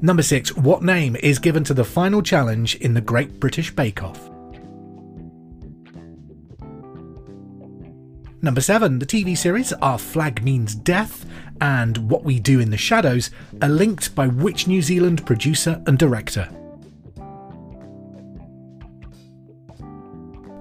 Number 0.00 0.22
6. 0.22 0.56
What 0.56 0.82
name 0.82 1.14
is 1.16 1.38
given 1.38 1.64
to 1.64 1.74
the 1.74 1.84
final 1.84 2.22
challenge 2.22 2.76
in 2.76 2.94
the 2.94 3.00
Great 3.00 3.38
British 3.38 3.70
Bake 3.70 4.02
Off? 4.02 4.31
Number 8.44 8.60
7, 8.60 8.98
the 8.98 9.06
TV 9.06 9.38
series 9.38 9.72
Our 9.74 9.96
Flag 9.96 10.42
Means 10.42 10.74
Death 10.74 11.24
and 11.60 12.10
What 12.10 12.24
We 12.24 12.40
Do 12.40 12.58
in 12.58 12.70
the 12.70 12.76
Shadows 12.76 13.30
are 13.62 13.68
linked 13.68 14.16
by 14.16 14.26
which 14.26 14.66
New 14.66 14.82
Zealand 14.82 15.24
producer 15.24 15.80
and 15.86 15.96
director? 15.96 16.48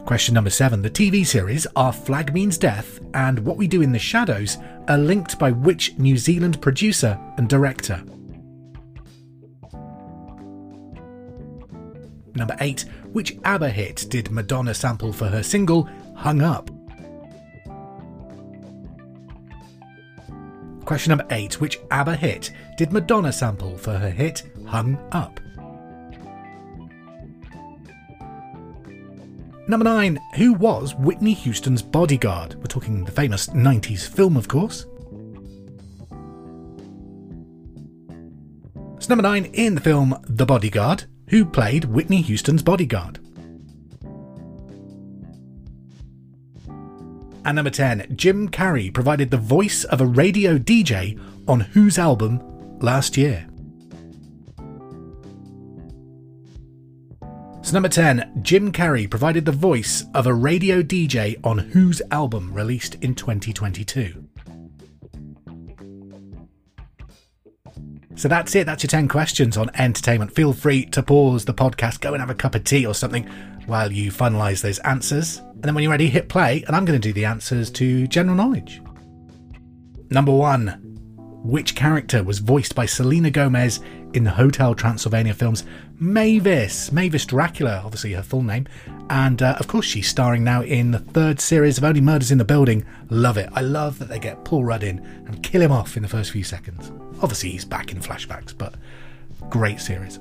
Question 0.05 0.35
number 0.35 0.51
7, 0.51 0.83
the 0.83 0.91
TV 0.91 1.25
series 1.25 1.65
Our 1.75 1.91
Flag 1.91 2.35
Means 2.35 2.59
Death 2.59 2.99
and 3.15 3.39
What 3.39 3.57
We 3.57 3.67
Do 3.67 3.81
in 3.81 3.91
the 3.91 3.97
Shadows 3.97 4.59
are 4.87 4.99
linked 4.99 5.39
by 5.39 5.49
which 5.49 5.97
New 5.97 6.17
Zealand 6.17 6.61
producer 6.61 7.19
and 7.37 7.49
director? 7.49 8.03
Number 12.35 12.55
8, 12.59 12.85
which 13.11 13.39
ABBA 13.43 13.71
hit 13.71 14.05
did 14.07 14.29
Madonna 14.29 14.75
sample 14.75 15.11
for 15.11 15.29
her 15.29 15.41
single 15.41 15.89
Hung 16.15 16.43
Up? 16.43 16.69
Question 20.91 21.11
number 21.11 21.27
eight 21.29 21.61
Which 21.61 21.79
ABBA 21.89 22.17
hit 22.17 22.51
did 22.75 22.91
Madonna 22.91 23.31
sample 23.31 23.77
for 23.77 23.97
her 23.97 24.09
hit 24.09 24.43
Hung 24.67 24.97
Up? 25.13 25.39
Number 29.69 29.85
nine 29.85 30.19
Who 30.35 30.51
was 30.51 30.93
Whitney 30.93 31.31
Houston's 31.31 31.81
bodyguard? 31.81 32.55
We're 32.55 32.63
talking 32.63 33.05
the 33.05 33.11
famous 33.13 33.47
90s 33.47 34.05
film, 34.05 34.35
of 34.35 34.49
course. 34.49 34.85
So, 38.99 39.07
number 39.07 39.21
nine 39.21 39.45
in 39.45 39.75
the 39.75 39.79
film 39.79 40.21
The 40.27 40.45
Bodyguard, 40.45 41.05
who 41.29 41.45
played 41.45 41.85
Whitney 41.85 42.21
Houston's 42.23 42.63
bodyguard? 42.63 43.21
And 47.43 47.55
number 47.55 47.71
10, 47.71 48.13
Jim 48.15 48.49
Carrey 48.49 48.93
provided 48.93 49.31
the 49.31 49.37
voice 49.37 49.83
of 49.85 49.99
a 49.99 50.05
radio 50.05 50.59
DJ 50.59 51.19
on 51.47 51.61
whose 51.61 51.97
album 51.97 52.39
last 52.79 53.17
year? 53.17 53.47
So, 57.63 57.73
number 57.73 57.89
10, 57.89 58.41
Jim 58.41 58.71
Carrey 58.71 59.09
provided 59.09 59.45
the 59.45 59.51
voice 59.51 60.05
of 60.13 60.27
a 60.27 60.33
radio 60.33 60.81
DJ 60.83 61.39
on 61.43 61.57
whose 61.57 62.01
album 62.11 62.53
released 62.53 62.95
in 62.95 63.15
2022? 63.15 64.30
So 68.15 68.27
that's 68.27 68.53
it. 68.55 68.65
That's 68.65 68.83
your 68.83 68.89
10 68.89 69.07
questions 69.07 69.57
on 69.57 69.69
entertainment. 69.75 70.35
Feel 70.35 70.53
free 70.53 70.85
to 70.87 71.01
pause 71.01 71.45
the 71.45 71.53
podcast, 71.53 72.01
go 72.01 72.13
and 72.13 72.21
have 72.21 72.29
a 72.29 72.35
cup 72.35 72.55
of 72.55 72.63
tea 72.63 72.85
or 72.85 72.93
something 72.93 73.25
while 73.65 73.91
you 73.91 74.11
finalise 74.11 74.61
those 74.61 74.79
answers. 74.79 75.37
And 75.39 75.63
then 75.63 75.75
when 75.75 75.83
you're 75.83 75.91
ready, 75.91 76.07
hit 76.07 76.29
play, 76.29 76.63
and 76.67 76.75
I'm 76.75 76.85
going 76.85 76.99
to 76.99 77.07
do 77.07 77.13
the 77.13 77.25
answers 77.25 77.69
to 77.71 78.07
general 78.07 78.35
knowledge. 78.35 78.81
Number 80.09 80.31
one 80.33 80.79
Which 81.43 81.75
character 81.75 82.23
was 82.23 82.39
voiced 82.39 82.75
by 82.75 82.85
Selena 82.85 83.31
Gomez 83.31 83.79
in 84.13 84.23
the 84.23 84.31
Hotel 84.31 84.75
Transylvania 84.75 85.33
films 85.33 85.63
Mavis? 86.01 86.91
Mavis 86.91 87.27
Dracula, 87.27 87.83
obviously 87.85 88.13
her 88.13 88.23
full 88.23 88.41
name. 88.41 88.67
And 89.11 89.39
uh, 89.43 89.55
of 89.59 89.67
course, 89.67 89.85
she's 89.85 90.09
starring 90.09 90.43
now 90.43 90.63
in 90.63 90.89
the 90.89 90.97
third 90.97 91.39
series 91.39 91.77
of 91.77 91.83
Only 91.83 92.01
Murders 92.01 92.31
in 92.31 92.39
the 92.39 92.43
Building. 92.43 92.83
Love 93.11 93.37
it. 93.37 93.47
I 93.53 93.61
love 93.61 93.99
that 93.99 94.09
they 94.09 94.17
get 94.17 94.43
Paul 94.43 94.65
Rudd 94.65 94.83
in 94.83 94.97
and 95.27 95.43
kill 95.43 95.61
him 95.61 95.71
off 95.71 95.95
in 95.95 96.01
the 96.01 96.09
first 96.09 96.31
few 96.31 96.43
seconds. 96.43 96.91
Obviously, 97.21 97.51
he's 97.51 97.65
back 97.65 97.91
in 97.91 97.99
flashbacks, 97.99 98.57
but 98.57 98.73
great 99.51 99.79
series. 99.79 100.19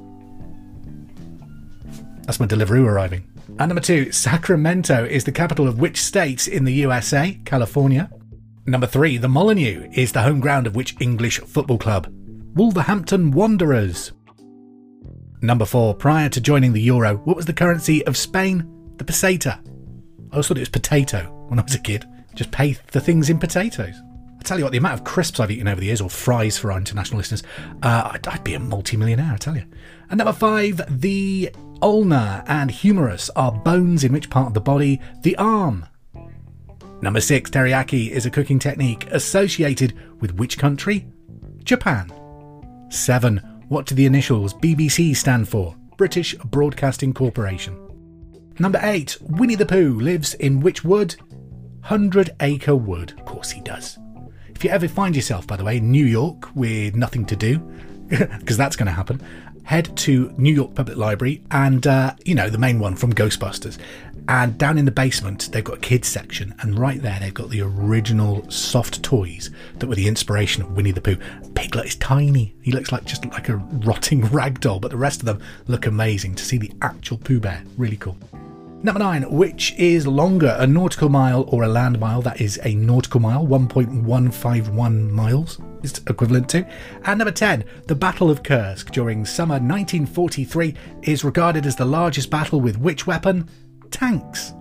That's 2.24 2.38
my 2.38 2.46
Deliveroo 2.46 2.84
arriving. 2.84 3.26
And 3.58 3.70
number 3.70 3.80
two, 3.80 4.12
Sacramento 4.12 5.06
is 5.06 5.24
the 5.24 5.32
capital 5.32 5.66
of 5.66 5.80
which 5.80 6.02
state 6.02 6.46
in 6.46 6.64
the 6.64 6.74
USA? 6.74 7.40
California. 7.46 8.10
Number 8.66 8.86
three, 8.86 9.16
the 9.16 9.28
Molineux 9.30 9.88
is 9.94 10.12
the 10.12 10.22
home 10.22 10.40
ground 10.40 10.66
of 10.66 10.76
which 10.76 10.94
English 11.00 11.40
football 11.40 11.78
club? 11.78 12.12
Wolverhampton 12.54 13.30
Wanderers. 13.30 14.12
Number 15.42 15.64
four, 15.64 15.94
prior 15.94 16.28
to 16.28 16.40
joining 16.40 16.72
the 16.72 16.82
euro, 16.82 17.16
what 17.18 17.36
was 17.36 17.46
the 17.46 17.52
currency 17.52 18.04
of 18.06 18.16
Spain? 18.16 18.66
The 18.98 19.04
peseta. 19.04 19.58
I 20.30 20.34
always 20.34 20.46
thought 20.46 20.58
it 20.58 20.60
was 20.60 20.68
potato 20.68 21.22
when 21.48 21.58
I 21.58 21.62
was 21.62 21.74
a 21.74 21.78
kid. 21.78 22.04
Just 22.34 22.50
pay 22.50 22.76
the 22.92 23.00
things 23.00 23.30
in 23.30 23.38
potatoes. 23.38 23.94
I 24.38 24.42
tell 24.42 24.58
you 24.58 24.64
what, 24.64 24.72
the 24.72 24.78
amount 24.78 24.94
of 24.94 25.04
crisps 25.04 25.40
I've 25.40 25.50
eaten 25.50 25.68
over 25.68 25.80
the 25.80 25.86
years, 25.86 26.00
or 26.00 26.10
fries 26.10 26.58
for 26.58 26.72
our 26.72 26.78
international 26.78 27.18
listeners, 27.18 27.42
uh, 27.82 28.10
I'd, 28.12 28.26
I'd 28.28 28.44
be 28.44 28.54
a 28.54 28.60
multi-millionaire, 28.60 29.32
I 29.32 29.36
tell 29.38 29.56
you. 29.56 29.64
And 30.10 30.18
number 30.18 30.32
five, 30.32 30.82
the 31.00 31.50
ulna 31.82 32.44
and 32.46 32.70
humerus 32.70 33.30
are 33.34 33.52
bones 33.52 34.04
in 34.04 34.12
which 34.12 34.30
part 34.30 34.48
of 34.48 34.54
the 34.54 34.60
body? 34.60 35.00
The 35.22 35.36
arm. 35.36 35.86
Number 37.00 37.20
six, 37.20 37.50
teriyaki 37.50 38.10
is 38.10 38.26
a 38.26 38.30
cooking 38.30 38.58
technique 38.58 39.06
associated 39.10 39.94
with 40.20 40.34
which 40.34 40.58
country? 40.58 41.06
Japan. 41.64 42.12
Seven, 42.90 43.40
what 43.70 43.86
do 43.86 43.94
the 43.94 44.04
initials 44.04 44.52
BBC 44.52 45.14
stand 45.14 45.48
for? 45.48 45.76
British 45.96 46.34
Broadcasting 46.34 47.14
Corporation. 47.14 47.78
Number 48.58 48.80
eight, 48.82 49.16
Winnie 49.20 49.54
the 49.54 49.64
Pooh 49.64 50.00
lives 50.00 50.34
in 50.34 50.58
which 50.58 50.82
wood? 50.82 51.14
Hundred 51.82 52.30
Acre 52.40 52.74
Wood. 52.74 53.12
Of 53.12 53.24
course 53.26 53.52
he 53.52 53.60
does. 53.60 53.96
If 54.48 54.64
you 54.64 54.70
ever 54.70 54.88
find 54.88 55.14
yourself, 55.14 55.46
by 55.46 55.56
the 55.56 55.62
way, 55.62 55.76
in 55.76 55.88
New 55.92 56.04
York 56.04 56.48
with 56.56 56.96
nothing 56.96 57.24
to 57.26 57.36
do, 57.36 57.58
because 58.08 58.56
that's 58.56 58.74
going 58.74 58.88
to 58.88 58.92
happen. 58.92 59.22
Head 59.62 59.96
to 59.98 60.34
New 60.36 60.52
York 60.52 60.74
Public 60.74 60.96
Library 60.96 61.44
and, 61.52 61.86
uh, 61.86 62.16
you 62.24 62.34
know, 62.34 62.50
the 62.50 62.58
main 62.58 62.80
one 62.80 62.96
from 62.96 63.12
Ghostbusters. 63.12 63.78
And 64.30 64.56
down 64.56 64.78
in 64.78 64.84
the 64.84 64.92
basement, 64.92 65.50
they've 65.50 65.64
got 65.64 65.78
a 65.78 65.80
kids 65.80 66.06
section, 66.06 66.54
and 66.60 66.78
right 66.78 67.02
there, 67.02 67.18
they've 67.18 67.34
got 67.34 67.50
the 67.50 67.62
original 67.62 68.48
soft 68.48 69.02
toys 69.02 69.50
that 69.80 69.88
were 69.88 69.96
the 69.96 70.06
inspiration 70.06 70.62
of 70.62 70.70
Winnie 70.70 70.92
the 70.92 71.00
Pooh. 71.00 71.16
Piglet 71.56 71.86
is 71.86 71.96
tiny; 71.96 72.54
he 72.62 72.70
looks 72.70 72.92
like 72.92 73.04
just 73.04 73.26
like 73.26 73.48
a 73.48 73.56
rotting 73.56 74.24
rag 74.26 74.60
doll, 74.60 74.78
but 74.78 74.92
the 74.92 74.96
rest 74.96 75.18
of 75.18 75.26
them 75.26 75.40
look 75.66 75.86
amazing. 75.86 76.36
To 76.36 76.44
see 76.44 76.58
the 76.58 76.70
actual 76.80 77.18
Pooh 77.18 77.40
Bear, 77.40 77.64
really 77.76 77.96
cool. 77.96 78.16
Number 78.84 79.00
nine, 79.00 79.28
which 79.28 79.74
is 79.76 80.06
longer, 80.06 80.56
a 80.60 80.66
nautical 80.66 81.08
mile 81.08 81.44
or 81.48 81.64
a 81.64 81.68
land 81.68 81.98
mile? 81.98 82.22
That 82.22 82.40
is 82.40 82.60
a 82.62 82.72
nautical 82.76 83.18
mile, 83.18 83.44
1.151 83.44 85.10
miles 85.10 85.58
is 85.82 85.98
equivalent 86.06 86.48
to. 86.50 86.66
And 87.04 87.18
number 87.18 87.32
10, 87.32 87.64
the 87.88 87.94
Battle 87.94 88.30
of 88.30 88.42
Kursk 88.42 88.92
during 88.92 89.26
summer 89.26 89.54
1943 89.54 90.74
is 91.02 91.24
regarded 91.24 91.66
as 91.66 91.76
the 91.76 91.84
largest 91.84 92.30
battle 92.30 92.60
with 92.60 92.78
which 92.78 93.06
weapon? 93.06 93.48
Tanks. 93.90 94.54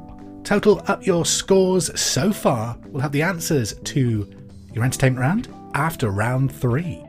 Total 0.43 0.81
up 0.87 1.05
your 1.05 1.25
scores 1.25 1.99
so 1.99 2.31
far. 2.33 2.77
We'll 2.87 3.01
have 3.01 3.11
the 3.11 3.21
answers 3.21 3.73
to 3.73 4.27
your 4.73 4.83
entertainment 4.83 5.21
round 5.21 5.47
after 5.73 6.09
round 6.09 6.51
three. 6.51 7.03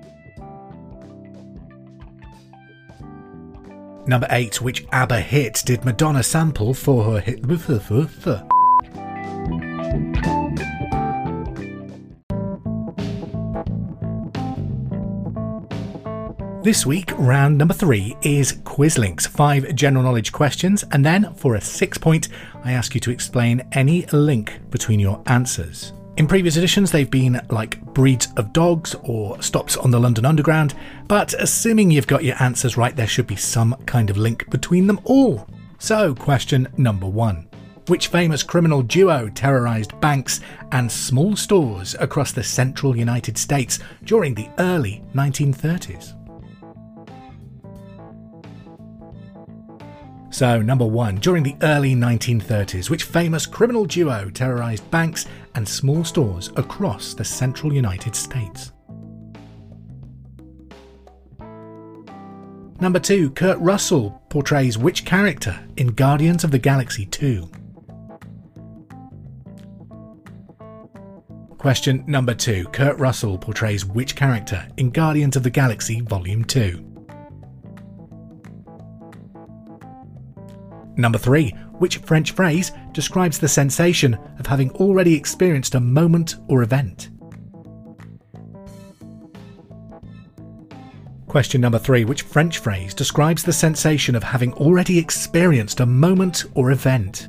Number 4.07 4.27
eight, 4.31 4.61
which 4.61 4.87
ABBA 4.93 5.21
hit 5.21 5.62
did 5.65 5.85
Madonna 5.85 6.23
sample 6.23 6.75
for 6.75 7.05
her 7.05 7.21
hit? 7.21 7.47
This 16.62 16.85
week, 16.85 17.12
round 17.17 17.57
number 17.57 17.73
three 17.73 18.19
is 18.21 18.52
Quizlinks, 18.64 19.26
five 19.26 19.75
general 19.75 20.05
knowledge 20.05 20.31
questions, 20.31 20.85
and 20.93 21.02
then 21.02 21.33
for 21.33 21.55
a 21.55 21.61
six 21.61 21.97
point, 21.97 22.29
I 22.62 22.73
ask 22.73 22.95
you 22.95 23.00
to 23.00 23.11
explain 23.11 23.67
any 23.73 24.05
link 24.12 24.61
between 24.69 25.00
your 25.00 25.23
answers. 25.25 25.95
In 26.19 26.26
previous 26.26 26.59
editions, 26.59 26.90
they've 26.90 27.11
been 27.11 27.40
like 27.49 27.81
breeds 27.95 28.29
of 28.37 28.52
dogs 28.52 28.95
or 29.05 29.40
stops 29.40 29.79
on 29.79 29.90
the 29.90 29.99
London 29.99 30.26
Underground, 30.26 30.75
but 31.09 31.33
assuming 31.38 31.90
you've 31.90 32.07
got 32.07 32.25
your 32.25 32.37
answers 32.43 32.76
right, 32.76 32.95
there 32.95 33.07
should 33.07 33.26
be 33.26 33.37
some 33.37 33.75
kind 33.87 34.11
of 34.11 34.19
link 34.19 34.50
between 34.50 34.87
them 34.87 35.00
all. 35.05 35.49
So, 35.79 36.14
question 36.14 36.69
number 36.76 37.07
one. 37.07 37.49
Which 37.87 38.09
famous 38.09 38.43
criminal 38.43 38.83
duo 38.83 39.31
terrorized 39.31 39.99
banks 40.02 40.43
and 40.73 40.93
small 40.93 41.37
stores 41.37 41.97
across 41.99 42.33
the 42.33 42.45
central 42.45 42.95
United 42.95 43.38
States 43.38 43.79
during 44.05 44.35
the 44.35 44.50
early 44.59 45.02
1930s? 45.14 46.20
So, 50.40 50.62
number 50.62 50.87
one, 50.87 51.16
during 51.16 51.42
the 51.42 51.54
early 51.61 51.94
1930s, 51.94 52.88
which 52.88 53.04
famous 53.04 53.44
criminal 53.44 53.85
duo 53.85 54.30
terrorized 54.30 54.90
banks 54.90 55.26
and 55.54 55.68
small 55.68 56.02
stores 56.02 56.49
across 56.56 57.12
the 57.12 57.26
central 57.26 57.75
United 57.75 58.16
States? 58.16 58.73
Number 62.80 62.99
two, 62.99 63.28
Kurt 63.32 63.59
Russell 63.59 64.23
portrays 64.30 64.78
which 64.78 65.04
character 65.04 65.61
in 65.76 65.88
Guardians 65.88 66.42
of 66.42 66.50
the 66.50 66.59
Galaxy 66.59 67.04
2? 67.04 67.50
Question 71.59 72.02
number 72.06 72.32
two, 72.32 72.64
Kurt 72.73 72.99
Russell 72.99 73.37
portrays 73.37 73.85
which 73.85 74.16
character 74.16 74.66
in 74.78 74.88
Guardians 74.88 75.37
of 75.37 75.42
the 75.42 75.50
Galaxy 75.50 76.00
Volume 76.00 76.47
2? 76.47 76.89
Number 81.00 81.19
three, 81.19 81.50
which 81.78 81.97
French 81.97 82.32
phrase 82.32 82.73
describes 82.93 83.39
the 83.39 83.49
sensation 83.49 84.19
of 84.39 84.47
having 84.47 84.71
already 84.73 85.15
experienced 85.15 85.75
a 85.75 85.80
moment 85.80 86.36
or 86.47 86.63
event? 86.63 87.08
Question 91.26 91.63
number 91.63 91.78
three, 91.78 92.04
which 92.04 92.23
French 92.23 92.58
phrase 92.58 92.93
describes 92.93 93.43
the 93.43 93.52
sensation 93.52 94.15
of 94.15 94.23
having 94.23 94.52
already 94.54 94.99
experienced 94.99 95.80
a 95.80 95.86
moment 95.86 96.45
or 96.54 96.71
event? 96.71 97.28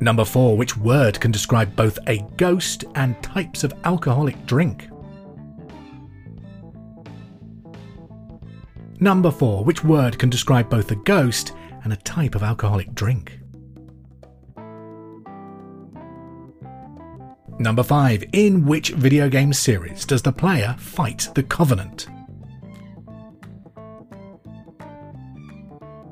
Number 0.00 0.24
four, 0.24 0.56
which 0.56 0.76
word 0.76 1.20
can 1.20 1.30
describe 1.30 1.76
both 1.76 2.00
a 2.08 2.26
ghost 2.36 2.84
and 2.96 3.22
types 3.22 3.62
of 3.62 3.72
alcoholic 3.84 4.44
drink? 4.44 4.88
Number 9.02 9.32
4. 9.32 9.64
Which 9.64 9.82
word 9.82 10.16
can 10.16 10.30
describe 10.30 10.70
both 10.70 10.92
a 10.92 10.94
ghost 10.94 11.54
and 11.82 11.92
a 11.92 11.96
type 11.96 12.36
of 12.36 12.44
alcoholic 12.44 12.94
drink? 12.94 13.40
Number 17.58 17.82
5. 17.82 18.24
In 18.32 18.64
which 18.64 18.90
video 18.90 19.28
game 19.28 19.52
series 19.52 20.04
does 20.04 20.22
the 20.22 20.30
player 20.30 20.76
fight 20.78 21.28
the 21.34 21.42
Covenant? 21.42 22.06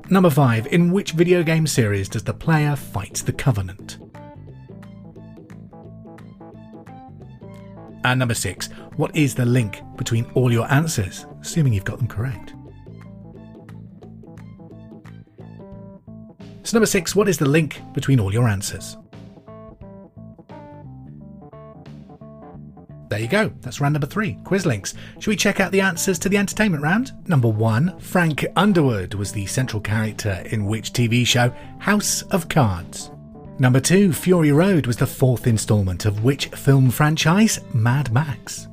Number 0.09 0.29
5. 0.29 0.67
In 0.67 0.91
which 0.91 1.13
video 1.13 1.43
game 1.43 1.67
series 1.67 2.09
does 2.09 2.25
the 2.25 2.33
player 2.33 2.75
fight 2.75 3.23
the 3.25 3.31
Covenant? 3.31 3.99
And 8.03 8.19
number 8.19 8.33
6. 8.33 8.67
What 8.97 9.15
is 9.15 9.33
the 9.33 9.45
link 9.45 9.79
between 9.95 10.29
all 10.33 10.51
your 10.51 10.69
answers, 10.69 11.25
assuming 11.39 11.71
you've 11.71 11.85
got 11.85 11.97
them 11.97 12.09
correct? 12.09 12.53
So, 16.63 16.77
number 16.77 16.85
six, 16.85 17.15
what 17.15 17.27
is 17.27 17.37
the 17.37 17.49
link 17.49 17.81
between 17.93 18.19
all 18.19 18.31
your 18.31 18.47
answers? 18.47 18.97
There 23.09 23.19
you 23.19 23.27
go. 23.27 23.51
That's 23.59 23.81
round 23.81 23.93
number 23.93 24.07
three, 24.07 24.37
quiz 24.45 24.65
links. 24.65 24.93
Should 25.19 25.31
we 25.31 25.35
check 25.35 25.59
out 25.59 25.73
the 25.73 25.81
answers 25.81 26.17
to 26.19 26.29
the 26.29 26.37
entertainment 26.37 26.81
round? 26.81 27.11
Number 27.27 27.49
one, 27.49 27.99
Frank 27.99 28.45
Underwood 28.55 29.15
was 29.15 29.33
the 29.33 29.45
central 29.47 29.81
character 29.81 30.41
in 30.45 30.65
which 30.65 30.93
TV 30.93 31.27
show 31.27 31.53
House 31.79 32.21
of 32.31 32.47
Cards? 32.47 33.11
Number 33.59 33.81
two, 33.81 34.13
Fury 34.13 34.53
Road 34.53 34.87
was 34.87 34.95
the 34.95 35.05
fourth 35.05 35.45
instalment 35.45 36.05
of 36.05 36.23
which 36.23 36.47
film 36.47 36.89
franchise? 36.89 37.59
Mad 37.73 38.13
Max. 38.13 38.69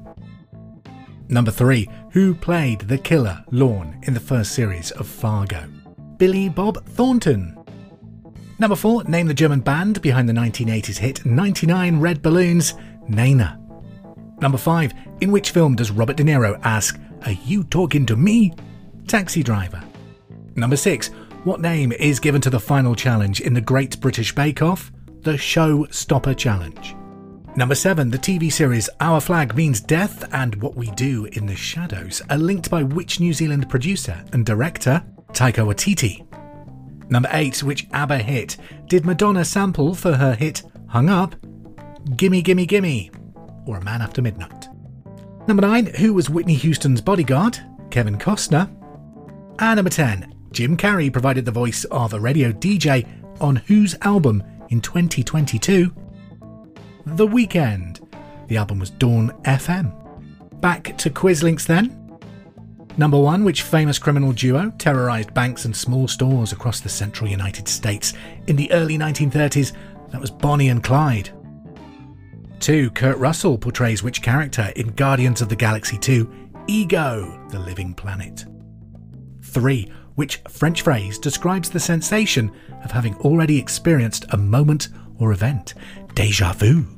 Number 1.29 1.51
three, 1.51 1.91
who 2.13 2.33
played 2.33 2.83
the 2.83 2.97
killer 2.97 3.45
Lorne 3.51 3.99
in 4.05 4.15
the 4.15 4.21
first 4.21 4.53
series 4.53 4.93
of 4.93 5.09
Fargo? 5.09 5.65
Billy 6.17 6.49
Bob 6.49 6.85
Thornton. 6.87 7.58
Number 8.61 8.75
4, 8.75 9.05
name 9.05 9.29
the 9.29 9.35
German 9.35 9.61
band 9.61 10.03
behind 10.03 10.29
the 10.29 10.33
1980s 10.33 10.99
hit 10.99 11.25
99 11.25 12.01
Red 12.01 12.23
Balloons, 12.23 12.75
Nena. 13.07 13.61
Number 14.41 14.59
5, 14.59 14.93
in 15.21 15.31
which 15.31 15.53
film 15.53 15.77
does 15.77 15.93
Robert 15.93 16.17
De 16.17 16.25
Niro 16.25 16.59
ask, 16.65 16.99
Are 17.25 17.33
you 17.33 17.63
talking 17.63 18.05
to 18.07 18.17
me? 18.17 18.53
Taxi 19.07 19.45
Driver. 19.45 19.83
Number 20.57 20.77
6, 20.77 21.09
what 21.45 21.61
name 21.61 21.93
is 21.93 22.19
given 22.19 22.41
to 22.41 22.51
the 22.51 22.59
final 22.59 22.97
challenge 22.97 23.41
in 23.41 23.55
the 23.55 23.61
Great 23.61 24.01
British 24.01 24.35
Bake 24.35 24.61
Off? 24.61 24.91
The 25.21 25.39
Show 25.39 25.87
Stopper 25.91 26.35
Challenge. 26.35 26.97
Number 27.55 27.77
7, 27.77 28.11
the 28.11 28.19
TV 28.19 28.53
series 28.53 28.91
Our 29.01 29.21
Flag 29.21 29.55
Means 29.55 29.81
Death 29.81 30.29
and 30.35 30.61
What 30.61 30.75
We 30.75 30.91
Do 30.93 31.27
in 31.33 31.47
the 31.47 31.57
Shadows 31.57 32.23
are 32.29 32.39
linked 32.39 32.71
by 32.71 32.83
which 32.83 33.21
New 33.21 33.33
Zealand 33.33 33.71
producer 33.71 34.25
and 34.33 34.45
director? 34.45 35.05
Taika 35.33 35.65
Waititi. 35.65 36.28
Number 37.11 37.29
8, 37.33 37.63
which 37.63 37.87
ABBA 37.93 38.19
hit 38.19 38.57
did 38.87 39.07
Madonna 39.07 39.45
sample 39.45 39.95
for 39.95 40.15
her 40.15 40.35
hit 40.35 40.63
Hung 40.89 41.09
Up? 41.09 41.35
Gimme 42.17 42.43
Gimme 42.43 42.67
Gimme, 42.67 43.11
or 43.67 43.79
A 43.79 43.85
Man 43.85 44.03
After 44.03 44.23
Midnight. 44.23 44.69
Number 45.47 45.63
9, 45.63 45.87
who 45.87 46.13
was 46.13 46.29
Whitney 46.29 46.55
Houston's 46.55 47.01
bodyguard? 47.01 47.59
Kevin 47.91 48.19
Costner. 48.19 48.71
And 49.59 49.77
number 49.77 49.91
10, 49.91 50.35
Jim 50.53 50.77
Carrey 50.77 51.13
provided 51.13 51.45
the 51.45 51.51
voice 51.51 51.85
of 51.87 52.13
a 52.13 52.21
radio 52.21 52.53
DJ 52.53 53.07
on 53.41 53.57
whose 53.57 53.97
album 54.03 54.43
in 54.69 54.81
2022? 54.81 55.95
The 57.07 57.27
Weeknd. 57.27 58.07
The 58.49 58.57
album 58.57 58.79
was 58.79 58.91
Dawn 58.91 59.31
FM. 59.45 59.95
Back 60.61 60.97
to 60.99 61.11
Quizlinks 61.11 61.67
then. 61.67 61.98
Number 62.99 63.17
one, 63.17 63.45
which 63.45 63.63
famous 63.63 63.97
criminal 63.97 64.33
duo 64.33 64.73
terrorized 64.77 65.33
banks 65.33 65.65
and 65.65 65.75
small 65.75 66.09
stores 66.09 66.51
across 66.51 66.81
the 66.81 66.89
central 66.89 67.31
United 67.31 67.69
States 67.69 68.13
in 68.49 68.57
the 68.57 68.71
early 68.73 68.99
1930s? 68.99 69.73
That 70.11 70.21
was 70.21 70.33
Bonnie 70.33 70.69
and 70.69 70.83
Clyde. 70.83 71.31
2. 72.59 72.91
Kurt 72.91 73.17
Russell 73.19 73.57
portrays 73.57 74.03
which 74.03 74.21
character 74.21 74.73
in 74.75 74.89
Guardians 74.89 75.41
of 75.41 75.49
the 75.49 75.55
Galaxy 75.55 75.97
2? 75.97 76.51
Ego, 76.67 77.41
the 77.51 77.61
living 77.61 77.95
planet. 77.95 78.45
3. 79.45 79.93
Which 80.17 80.43
French 80.49 80.83
phrase 80.83 81.21
describes 81.21 81.71
the 81.71 81.79
sensation 81.79 82.51
of 82.83 82.91
having 82.91 83.15
already 83.19 83.61
experienced 83.61 84.27
a 84.31 84.37
moment 84.37 84.89
or 85.21 85.31
event? 85.31 85.75
Deja 86.15 86.53
vu. 86.53 86.98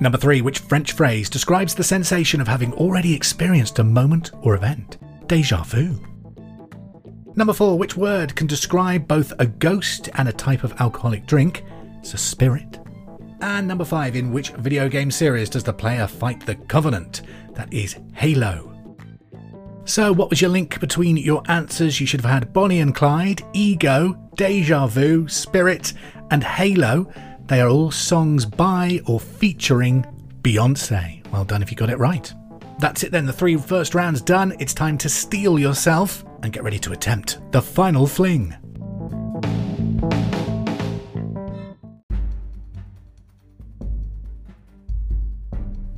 Number 0.00 0.18
three, 0.18 0.40
which 0.40 0.58
French 0.58 0.92
phrase 0.92 1.30
describes 1.30 1.74
the 1.74 1.84
sensation 1.84 2.40
of 2.40 2.48
having 2.48 2.72
already 2.74 3.14
experienced 3.14 3.78
a 3.78 3.84
moment 3.84 4.32
or 4.42 4.54
event? 4.54 4.98
Deja 5.26 5.62
vu. 5.62 5.98
Number 7.36 7.52
four, 7.52 7.78
which 7.78 7.96
word 7.96 8.34
can 8.36 8.46
describe 8.46 9.08
both 9.08 9.32
a 9.38 9.46
ghost 9.46 10.08
and 10.14 10.28
a 10.28 10.32
type 10.32 10.64
of 10.64 10.74
alcoholic 10.80 11.26
drink? 11.26 11.64
It's 11.98 12.14
a 12.14 12.18
spirit. 12.18 12.78
And 13.40 13.66
number 13.66 13.84
five, 13.84 14.16
in 14.16 14.32
which 14.32 14.50
video 14.50 14.88
game 14.88 15.10
series 15.10 15.50
does 15.50 15.64
the 15.64 15.72
player 15.72 16.06
fight 16.06 16.44
the 16.46 16.54
Covenant? 16.54 17.22
That 17.54 17.72
is 17.72 17.96
Halo. 18.14 18.72
So, 19.84 20.12
what 20.12 20.30
was 20.30 20.40
your 20.40 20.50
link 20.50 20.80
between 20.80 21.16
your 21.16 21.42
answers? 21.48 22.00
You 22.00 22.06
should 22.06 22.22
have 22.22 22.30
had 22.30 22.52
Bonnie 22.52 22.80
and 22.80 22.94
Clyde, 22.94 23.42
Ego, 23.52 24.16
Deja 24.34 24.86
Vu, 24.86 25.28
Spirit, 25.28 25.92
and 26.30 26.42
Halo. 26.42 27.12
They 27.46 27.60
are 27.60 27.68
all 27.68 27.90
songs 27.90 28.46
by 28.46 29.00
or 29.06 29.20
featuring 29.20 30.04
Beyonce. 30.42 31.26
Well 31.30 31.44
done 31.44 31.62
if 31.62 31.70
you 31.70 31.76
got 31.76 31.90
it 31.90 31.98
right. 31.98 32.32
That's 32.78 33.02
it 33.02 33.12
then, 33.12 33.26
the 33.26 33.32
three 33.32 33.56
first 33.56 33.94
rounds 33.94 34.20
done. 34.20 34.54
It's 34.58 34.74
time 34.74 34.96
to 34.98 35.08
steel 35.08 35.58
yourself 35.58 36.24
and 36.42 36.52
get 36.52 36.64
ready 36.64 36.78
to 36.80 36.92
attempt 36.92 37.38
the 37.52 37.60
final 37.60 38.06
fling. 38.06 38.54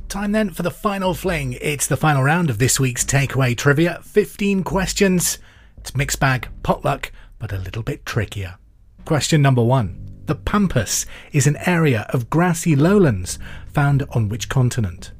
Time 0.09 0.31
then 0.31 0.49
for 0.49 0.63
the 0.63 0.71
final 0.71 1.13
fling. 1.13 1.57
It's 1.61 1.87
the 1.87 1.97
final 1.97 2.23
round 2.23 2.49
of 2.49 2.57
this 2.57 2.79
week's 2.79 3.05
takeaway 3.05 3.55
trivia. 3.55 4.01
15 4.03 4.63
questions. 4.63 5.37
It's 5.77 5.95
mixed 5.95 6.19
bag, 6.19 6.49
potluck, 6.63 7.11
but 7.39 7.53
a 7.53 7.57
little 7.57 7.83
bit 7.83 8.05
trickier. 8.05 8.57
Question 9.05 9.41
number 9.41 9.63
one. 9.63 10.16
The 10.27 10.35
Pampas 10.35 11.05
is 11.31 11.47
an 11.47 11.55
area 11.65 12.05
of 12.09 12.29
grassy 12.29 12.75
lowlands 12.75 13.39
found 13.65 14.03
on 14.09 14.27
which 14.27 14.49
continent? 14.49 15.13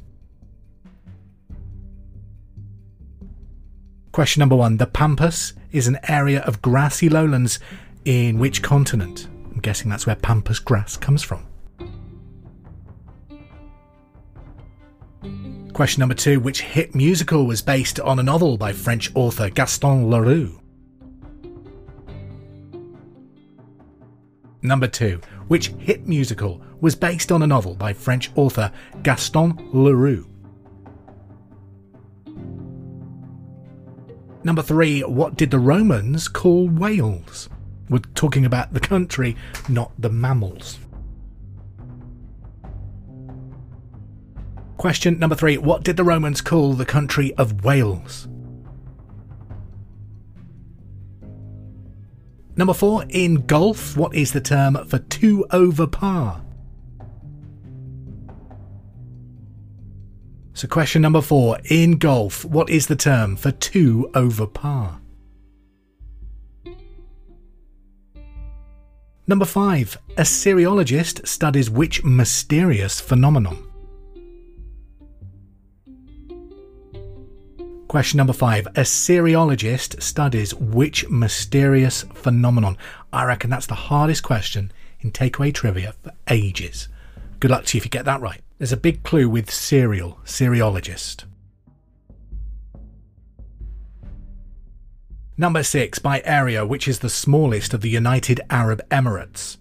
Question 4.12 4.42
number 4.42 4.58
one. 4.58 4.76
The 4.76 4.86
Pampas 4.86 5.54
is 5.72 5.88
an 5.88 5.98
area 6.10 6.42
of 6.42 6.62
grassy 6.62 7.08
lowlands 7.08 7.58
in 8.04 8.38
which 8.38 8.62
continent? 8.62 9.30
I'm 9.50 9.62
guessing 9.62 9.90
that's 9.90 10.06
where 10.06 10.18
Pampas 10.18 10.60
grass 10.60 10.98
comes 10.98 11.24
from. 11.24 11.48
Question 15.72 16.02
number 16.02 16.16
two. 16.16 16.42
Which 16.42 16.60
hit 16.64 16.94
musical 16.94 17.48
was 17.48 17.62
based 17.62 18.02
on 18.02 18.20
a 18.20 18.24
novel 18.24 18.58
by 18.58 18.74
French 18.74 19.10
author 19.16 19.50
Gaston 19.50 20.10
Leroux? 20.10 20.60
Number 24.68 24.88
two, 24.88 25.22
which 25.48 25.70
hit 25.80 26.08
musical 26.08 26.62
was 26.82 26.94
based 26.94 27.32
on 27.32 27.42
a 27.42 27.48
novel 27.48 27.74
by 27.74 27.94
French 27.94 28.30
author 28.36 28.70
Gaston 29.02 29.58
Leroux? 29.72 30.28
Number 34.44 34.62
three, 34.62 35.04
what 35.04 35.38
did 35.38 35.52
the 35.52 35.60
Romans 35.60 36.28
call 36.28 36.68
whales? 36.68 37.48
We're 37.90 38.00
talking 38.14 38.46
about 38.46 38.74
the 38.74 38.82
country, 38.82 39.38
not 39.70 39.94
the 39.98 40.10
mammals. 40.10 40.80
Question 44.76 45.18
number 45.18 45.36
three, 45.36 45.58
what 45.58 45.84
did 45.84 45.96
the 45.96 46.04
Romans 46.04 46.42
call 46.42 46.74
the 46.74 46.86
country 46.86 47.34
of 47.36 47.64
Wales? 47.64 48.28
Number 52.58 52.74
four, 52.74 53.06
in 53.10 53.46
golf, 53.46 53.96
what 53.96 54.16
is 54.16 54.34
the 54.34 54.42
term 54.42 54.84
for 54.88 54.98
two 54.98 55.46
over 55.52 55.86
par? 55.86 56.42
So, 60.54 60.68
question 60.68 61.04
number 61.04 61.22
four, 61.22 61.60
in 61.66 62.00
golf, 62.00 62.44
what 62.44 62.72
is 62.72 62.88
the 62.88 62.96
term 62.96 63.36
for 63.36 63.52
two 63.52 64.10
over 64.16 64.48
par? 64.48 65.00
Number 69.28 69.46
five, 69.46 70.00
a 70.18 70.24
cereologist 70.24 71.28
studies 71.28 71.70
which 71.70 72.04
mysterious 72.04 73.00
phenomenon? 73.00 73.67
Question 77.88 78.18
number 78.18 78.34
five. 78.34 78.68
A 78.68 78.82
cereologist 78.82 80.02
studies 80.02 80.54
which 80.54 81.10
mysterious 81.10 82.04
phenomenon? 82.14 82.78
I 83.14 83.24
reckon 83.24 83.50
that's 83.50 83.66
the 83.66 83.76
hardest 83.76 84.24
question 84.24 84.74
in 85.00 85.12
takeaway 85.12 85.54
trivia 85.54 85.94
for 86.04 86.12
ages. 86.30 86.90
Good 87.40 87.52
luck 87.52 87.66
to 87.66 87.78
you 87.78 87.80
if 87.80 87.86
you 87.86 87.90
get 87.90 88.04
that 88.06 88.20
right. 88.20 88.42
There's 88.58 88.74
a 88.74 88.78
big 88.78 89.04
clue 89.04 89.30
with 89.30 89.50
cereal, 89.50 90.20
cereologist. 90.26 91.24
Number 95.38 95.64
six, 95.64 96.00
by 96.00 96.22
area, 96.26 96.66
which 96.66 96.88
is 96.88 97.00
the 97.00 97.10
smallest 97.10 97.74
of 97.74 97.82
the 97.82 97.90
United 97.90 98.42
Arab 98.50 98.82
Emirates? 98.90 99.58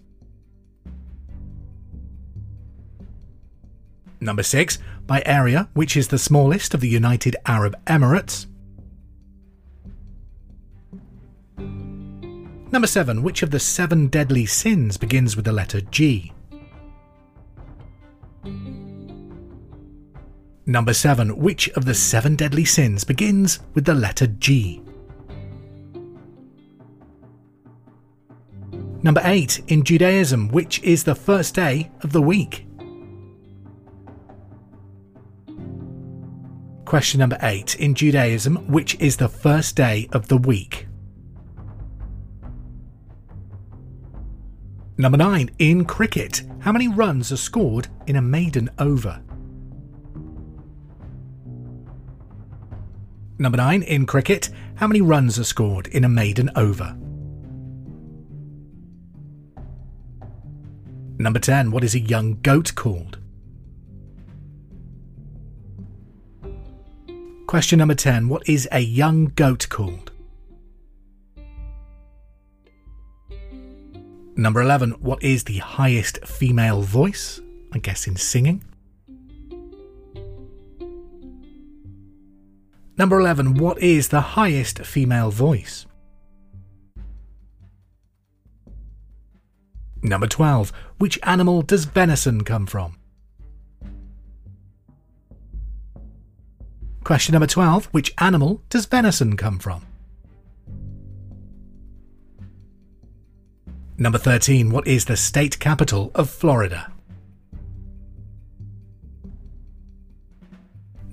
Number 4.19 4.43
six, 4.43 4.79
by 5.07 5.23
area, 5.25 5.69
which 5.73 5.97
is 5.97 6.09
the 6.09 6.19
smallest 6.19 6.73
of 6.73 6.81
the 6.81 6.89
United 6.89 7.35
Arab 7.45 7.75
Emirates. 7.85 8.45
Number 12.69 12.87
7. 12.87 13.23
Which 13.23 13.41
of 13.43 13.51
the 13.51 13.59
seven 13.59 14.07
deadly 14.07 14.45
sins 14.45 14.97
begins 14.97 15.37
with 15.37 15.45
the 15.45 15.53
letter 15.53 15.79
G? 15.79 16.33
Number 20.65 20.93
7. 20.93 21.37
Which 21.37 21.69
of 21.69 21.85
the 21.85 21.93
seven 21.93 22.35
deadly 22.35 22.65
sins 22.65 23.05
begins 23.05 23.61
with 23.73 23.85
the 23.85 23.95
letter 23.95 24.27
G? 24.27 24.81
Number 29.01 29.21
8. 29.23 29.61
In 29.69 29.83
Judaism, 29.83 30.49
which 30.49 30.83
is 30.83 31.05
the 31.05 31.15
first 31.15 31.55
day 31.55 31.89
of 32.01 32.11
the 32.11 32.21
week? 32.21 32.66
Question 36.87 37.19
number 37.19 37.37
eight. 37.41 37.75
In 37.75 37.95
Judaism, 37.95 38.55
which 38.71 38.95
is 39.01 39.17
the 39.17 39.27
first 39.27 39.75
day 39.75 40.07
of 40.13 40.29
the 40.29 40.37
week? 40.37 40.87
Number 44.97 45.17
nine. 45.17 45.51
In 45.59 45.83
cricket, 45.83 46.43
how 46.59 46.71
many 46.71 46.87
runs 46.87 47.29
are 47.33 47.37
scored 47.37 47.89
in 48.07 48.15
a 48.15 48.21
maiden 48.21 48.69
over? 48.79 49.21
Number 53.37 53.57
nine. 53.57 53.83
In 53.83 54.05
cricket, 54.05 54.49
how 54.75 54.87
many 54.87 55.01
runs 55.01 55.37
are 55.37 55.43
scored 55.43 55.87
in 55.87 56.05
a 56.05 56.09
maiden 56.09 56.49
over? 56.55 56.95
Number 61.19 61.39
10. 61.39 61.69
What 61.71 61.83
is 61.83 61.95
a 61.95 61.99
young 61.99 62.39
goat 62.43 62.75
called? 62.75 63.17
Question 67.47 67.79
number 67.79 67.95
10 67.95 68.27
What 68.27 68.49
is 68.49 68.67
a 68.73 68.81
young 68.81 69.27
goat 69.27 69.67
called? 69.69 70.11
Number 74.35 74.61
11 74.61 74.91
What 74.99 75.23
is 75.23 75.45
the 75.45 75.59
highest 75.59 76.25
female 76.25 76.81
voice? 76.81 77.39
I 77.71 77.77
guess 77.77 78.05
in 78.05 78.17
singing. 78.17 78.65
Number 82.97 83.17
11 83.17 83.53
What 83.53 83.79
is 83.79 84.09
the 84.09 84.35
highest 84.35 84.79
female 84.79 85.31
voice? 85.31 85.85
Number 90.03 90.27
12 90.27 90.73
Which 90.97 91.17
animal 91.23 91.61
does 91.61 91.85
venison 91.85 92.43
come 92.43 92.65
from? 92.65 92.97
Question 97.07 97.31
number 97.31 97.47
12 97.47 97.85
Which 97.93 98.13
animal 98.17 98.61
does 98.67 98.85
venison 98.85 99.37
come 99.37 99.59
from? 99.59 99.85
Number 103.97 104.17
13 104.17 104.71
What 104.71 104.85
is 104.85 105.05
the 105.05 105.15
state 105.15 105.57
capital 105.57 106.11
of 106.15 106.29
Florida? 106.29 106.91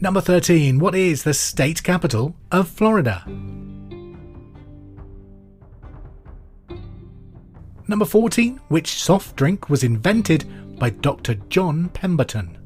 Number 0.01 0.21
13 0.21 0.81
What 0.81 0.97
is 0.97 1.23
the 1.23 1.33
state 1.33 1.85
capital 1.85 2.35
of 2.51 2.67
Florida? 2.69 3.23
Number 7.87 8.05
14 8.05 8.61
Which 8.67 9.01
soft 9.01 9.37
drink 9.37 9.71
was 9.71 9.85
invented 9.85 10.77
by 10.77 10.91
Dr. 10.91 11.37
John 11.51 11.89
Pemberton? 11.91 12.64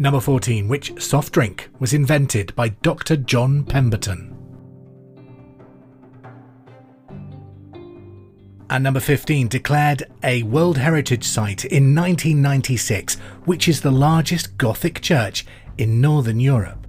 Number 0.00 0.18
14. 0.18 0.66
Which 0.66 0.98
soft 0.98 1.30
drink 1.30 1.68
was 1.78 1.92
invented 1.92 2.56
by 2.56 2.70
Dr. 2.70 3.16
John 3.16 3.64
Pemberton? 3.64 4.34
And 8.70 8.82
number 8.82 9.00
15 9.00 9.48
declared 9.48 10.04
a 10.22 10.42
World 10.44 10.78
Heritage 10.78 11.24
Site 11.24 11.66
in 11.66 11.94
1996, 11.94 13.16
which 13.44 13.68
is 13.68 13.82
the 13.82 13.90
largest 13.90 14.56
Gothic 14.56 15.02
church 15.02 15.44
in 15.76 16.00
Northern 16.00 16.40
Europe. 16.40 16.86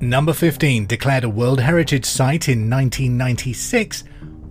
Number 0.00 0.32
15 0.32 0.86
declared 0.86 1.24
a 1.24 1.28
World 1.28 1.60
Heritage 1.60 2.06
Site 2.06 2.48
in 2.48 2.70
1996, 2.70 4.04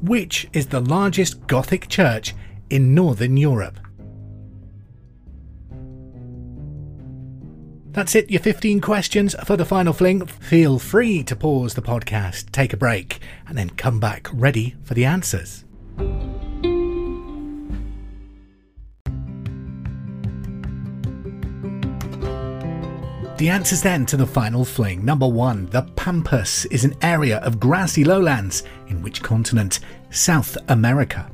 which 0.04 0.48
is 0.54 0.68
the 0.68 0.82
largest 0.82 1.48
Gothic 1.48 1.88
church 1.88 2.36
in 2.70 2.94
Northern 2.94 3.38
Europe. 3.38 3.80
That's 7.94 8.16
it, 8.16 8.32
your 8.32 8.40
15 8.40 8.80
questions 8.80 9.36
for 9.44 9.58
the 9.58 9.66
final 9.66 9.92
fling. 9.92 10.26
Feel 10.26 10.80
free 10.80 11.24
to 11.24 11.36
pause 11.36 11.74
the 11.74 11.82
podcast, 11.82 12.52
take 12.52 12.72
a 12.72 12.78
break, 12.78 13.20
and 13.48 13.58
then 13.58 13.70
come 13.72 14.00
back 14.00 14.30
ready 14.32 14.76
for 14.84 14.94
the 14.94 15.04
answers. 15.04 15.66
The 23.38 23.50
answers 23.50 23.82
then 23.82 24.06
to 24.06 24.18
the 24.18 24.28
final 24.28 24.64
fling. 24.64 25.04
Number 25.04 25.28
one, 25.28 25.66
the 25.66 25.82
Pampas 25.82 26.66
is 26.66 26.86
an 26.86 26.96
area 27.02 27.40
of 27.40 27.60
grassy 27.60 28.04
lowlands 28.04 28.64
in 28.88 29.02
which 29.02 29.24
continent? 29.24 29.80
South 30.12 30.58
America. 30.70 31.30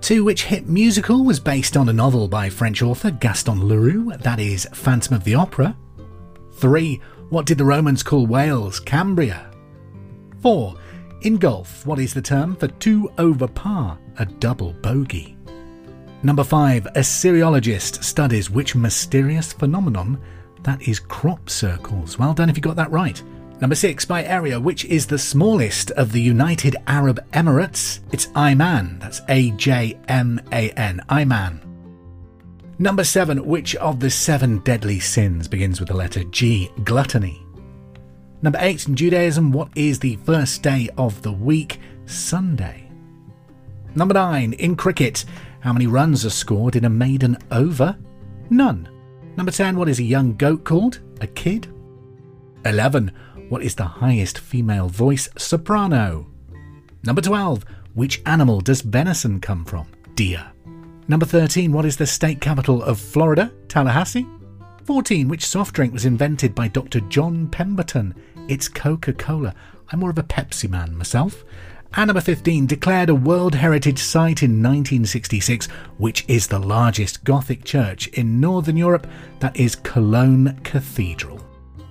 Two, 0.00 0.24
which 0.24 0.44
hit 0.44 0.68
musical 0.68 1.24
was 1.24 1.40
based 1.40 1.76
on 1.76 1.88
a 1.88 1.92
novel 1.92 2.28
by 2.28 2.48
French 2.48 2.82
author 2.82 3.10
Gaston 3.10 3.66
Leroux, 3.68 4.12
that 4.20 4.38
is 4.38 4.66
Phantom 4.72 5.14
of 5.14 5.24
the 5.24 5.34
Opera. 5.34 5.76
Three, 6.54 7.00
what 7.30 7.46
did 7.46 7.58
the 7.58 7.64
Romans 7.64 8.02
call 8.02 8.26
Wales? 8.26 8.80
Cambria. 8.80 9.50
Four, 10.40 10.76
in 11.22 11.36
golf, 11.36 11.84
what 11.84 11.98
is 11.98 12.14
the 12.14 12.22
term 12.22 12.54
for 12.56 12.68
two 12.68 13.10
over 13.18 13.48
par? 13.48 13.98
A 14.18 14.24
double 14.24 14.72
bogey. 14.74 15.36
Number 16.22 16.44
five, 16.44 16.86
a 16.86 17.00
cereologist 17.00 18.02
studies 18.02 18.50
which 18.50 18.74
mysterious 18.74 19.52
phenomenon 19.52 20.20
that 20.62 20.82
is 20.88 21.00
crop 21.00 21.50
circles. 21.50 22.18
Well 22.18 22.34
done 22.34 22.48
if 22.48 22.56
you 22.56 22.62
got 22.62 22.76
that 22.76 22.90
right. 22.90 23.22
Number 23.60 23.74
six, 23.74 24.04
by 24.04 24.22
area, 24.22 24.60
which 24.60 24.84
is 24.84 25.06
the 25.06 25.18
smallest 25.18 25.90
of 25.92 26.12
the 26.12 26.20
United 26.20 26.76
Arab 26.86 27.18
Emirates? 27.32 28.00
It's 28.12 28.26
Ajman. 28.28 29.00
That's 29.00 29.20
A 29.28 29.50
J 29.52 29.98
M 30.06 30.40
A 30.52 30.70
N. 30.70 31.02
Ajman. 31.08 31.60
Number 32.78 33.02
seven, 33.02 33.44
which 33.44 33.74
of 33.76 33.98
the 33.98 34.10
seven 34.10 34.58
deadly 34.58 35.00
sins 35.00 35.48
begins 35.48 35.80
with 35.80 35.88
the 35.88 35.96
letter 35.96 36.22
G? 36.24 36.70
Gluttony. 36.84 37.44
Number 38.42 38.60
eight, 38.62 38.86
in 38.86 38.94
Judaism, 38.94 39.50
what 39.50 39.70
is 39.74 39.98
the 39.98 40.14
first 40.24 40.62
day 40.62 40.88
of 40.96 41.20
the 41.22 41.32
week? 41.32 41.80
Sunday. 42.06 42.88
Number 43.96 44.14
nine, 44.14 44.52
in 44.52 44.76
cricket, 44.76 45.24
how 45.58 45.72
many 45.72 45.88
runs 45.88 46.24
are 46.24 46.30
scored 46.30 46.76
in 46.76 46.84
a 46.84 46.90
maiden 46.90 47.36
over? 47.50 47.98
None. 48.50 48.88
Number 49.36 49.50
10, 49.50 49.76
what 49.76 49.88
is 49.88 49.98
a 49.98 50.04
young 50.04 50.36
goat 50.36 50.64
called? 50.64 51.00
A 51.20 51.26
kid. 51.26 51.66
11, 52.64 53.10
what 53.48 53.62
is 53.62 53.74
the 53.74 53.84
highest 53.84 54.38
female 54.38 54.88
voice 54.88 55.28
soprano? 55.36 56.26
Number 57.04 57.22
12, 57.22 57.64
which 57.94 58.20
animal 58.26 58.60
does 58.60 58.82
venison 58.82 59.40
come 59.40 59.64
from? 59.64 59.88
Deer. 60.14 60.52
Number 61.08 61.24
13, 61.24 61.72
what 61.72 61.86
is 61.86 61.96
the 61.96 62.06
state 62.06 62.40
capital 62.40 62.82
of 62.82 63.00
Florida? 63.00 63.50
Tallahassee. 63.68 64.26
14, 64.84 65.28
which 65.28 65.46
soft 65.46 65.74
drink 65.74 65.92
was 65.92 66.04
invented 66.04 66.54
by 66.54 66.68
Dr. 66.68 67.00
John 67.00 67.48
Pemberton? 67.48 68.14
It's 68.48 68.68
Coca 68.68 69.12
Cola. 69.14 69.54
I'm 69.90 70.00
more 70.00 70.10
of 70.10 70.18
a 70.18 70.22
Pepsi 70.22 70.68
man 70.68 70.96
myself. 70.96 71.44
And 71.94 72.08
number 72.08 72.20
15 72.20 72.66
declared 72.66 73.08
a 73.08 73.14
World 73.14 73.54
Heritage 73.54 73.98
Site 73.98 74.42
in 74.42 74.62
1966, 74.62 75.66
which 75.96 76.26
is 76.28 76.46
the 76.46 76.58
largest 76.58 77.24
Gothic 77.24 77.64
church 77.64 78.08
in 78.08 78.40
Northern 78.40 78.76
Europe, 78.76 79.06
that 79.40 79.56
is 79.56 79.74
Cologne 79.74 80.60
Cathedral. 80.64 81.47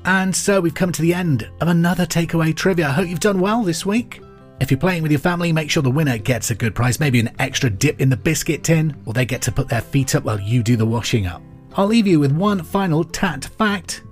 And 0.08 0.34
so 0.34 0.62
we've 0.62 0.74
come 0.74 0.94
to 0.94 1.02
the 1.02 1.14
end 1.14 1.50
of 1.60 1.68
another 1.68 2.06
takeaway 2.06 2.56
trivia. 2.56 2.88
I 2.88 2.92
hope 2.92 3.10
you've 3.10 3.20
done 3.20 3.42
well 3.42 3.62
this 3.62 3.86
week. 3.86 4.22
If 4.62 4.72
you're 4.72 4.80
playing 4.80 5.04
with 5.04 5.12
your 5.12 5.20
family, 5.20 5.52
make 5.52 5.70
sure 5.70 5.84
the 5.84 5.92
winner 5.92 6.18
gets 6.18 6.50
a 6.50 6.56
good 6.56 6.74
prize, 6.74 7.02
maybe 7.02 7.20
an 7.20 7.36
extra 7.40 7.70
dip 7.70 8.00
in 8.00 8.10
the 8.10 8.16
biscuit 8.16 8.64
tin, 8.64 8.96
or 9.06 9.12
they 9.12 9.26
get 9.26 9.42
to 9.44 9.52
put 9.52 9.68
their 9.68 9.82
feet 9.82 10.16
up 10.16 10.24
while 10.24 10.40
you 10.40 10.64
do 10.64 10.78
the 10.78 10.86
washing 10.86 11.28
up. 11.28 11.42
I'll 11.76 11.88
leave 11.88 12.08
you 12.08 12.22
with 12.22 12.32
one 12.32 12.64
final 12.64 13.04
tat 13.04 13.50
fact. 13.58 14.04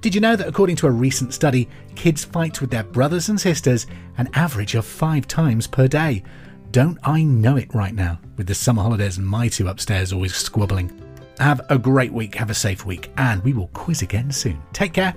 Did 0.00 0.12
you 0.12 0.20
know 0.20 0.34
that 0.34 0.48
according 0.48 0.74
to 0.76 0.88
a 0.88 0.90
recent 0.90 1.32
study, 1.32 1.68
kids 1.94 2.24
fight 2.24 2.60
with 2.60 2.70
their 2.70 2.82
brothers 2.82 3.28
and 3.28 3.40
sisters 3.40 3.86
an 4.18 4.28
average 4.34 4.74
of 4.74 4.84
five 4.84 5.28
times 5.28 5.68
per 5.68 5.86
day? 5.86 6.24
Don't 6.72 6.98
I 7.04 7.22
know 7.22 7.56
it 7.56 7.72
right 7.72 7.94
now, 7.94 8.18
with 8.36 8.48
the 8.48 8.54
summer 8.56 8.82
holidays 8.82 9.18
and 9.18 9.26
my 9.26 9.46
two 9.46 9.68
upstairs 9.68 10.12
always 10.12 10.34
squabbling. 10.34 11.00
Have 11.38 11.60
a 11.70 11.78
great 11.78 12.12
week, 12.12 12.34
have 12.34 12.50
a 12.50 12.54
safe 12.54 12.84
week, 12.84 13.12
and 13.16 13.42
we 13.44 13.52
will 13.52 13.68
quiz 13.68 14.02
again 14.02 14.32
soon. 14.32 14.60
Take 14.72 14.92
care. 14.92 15.14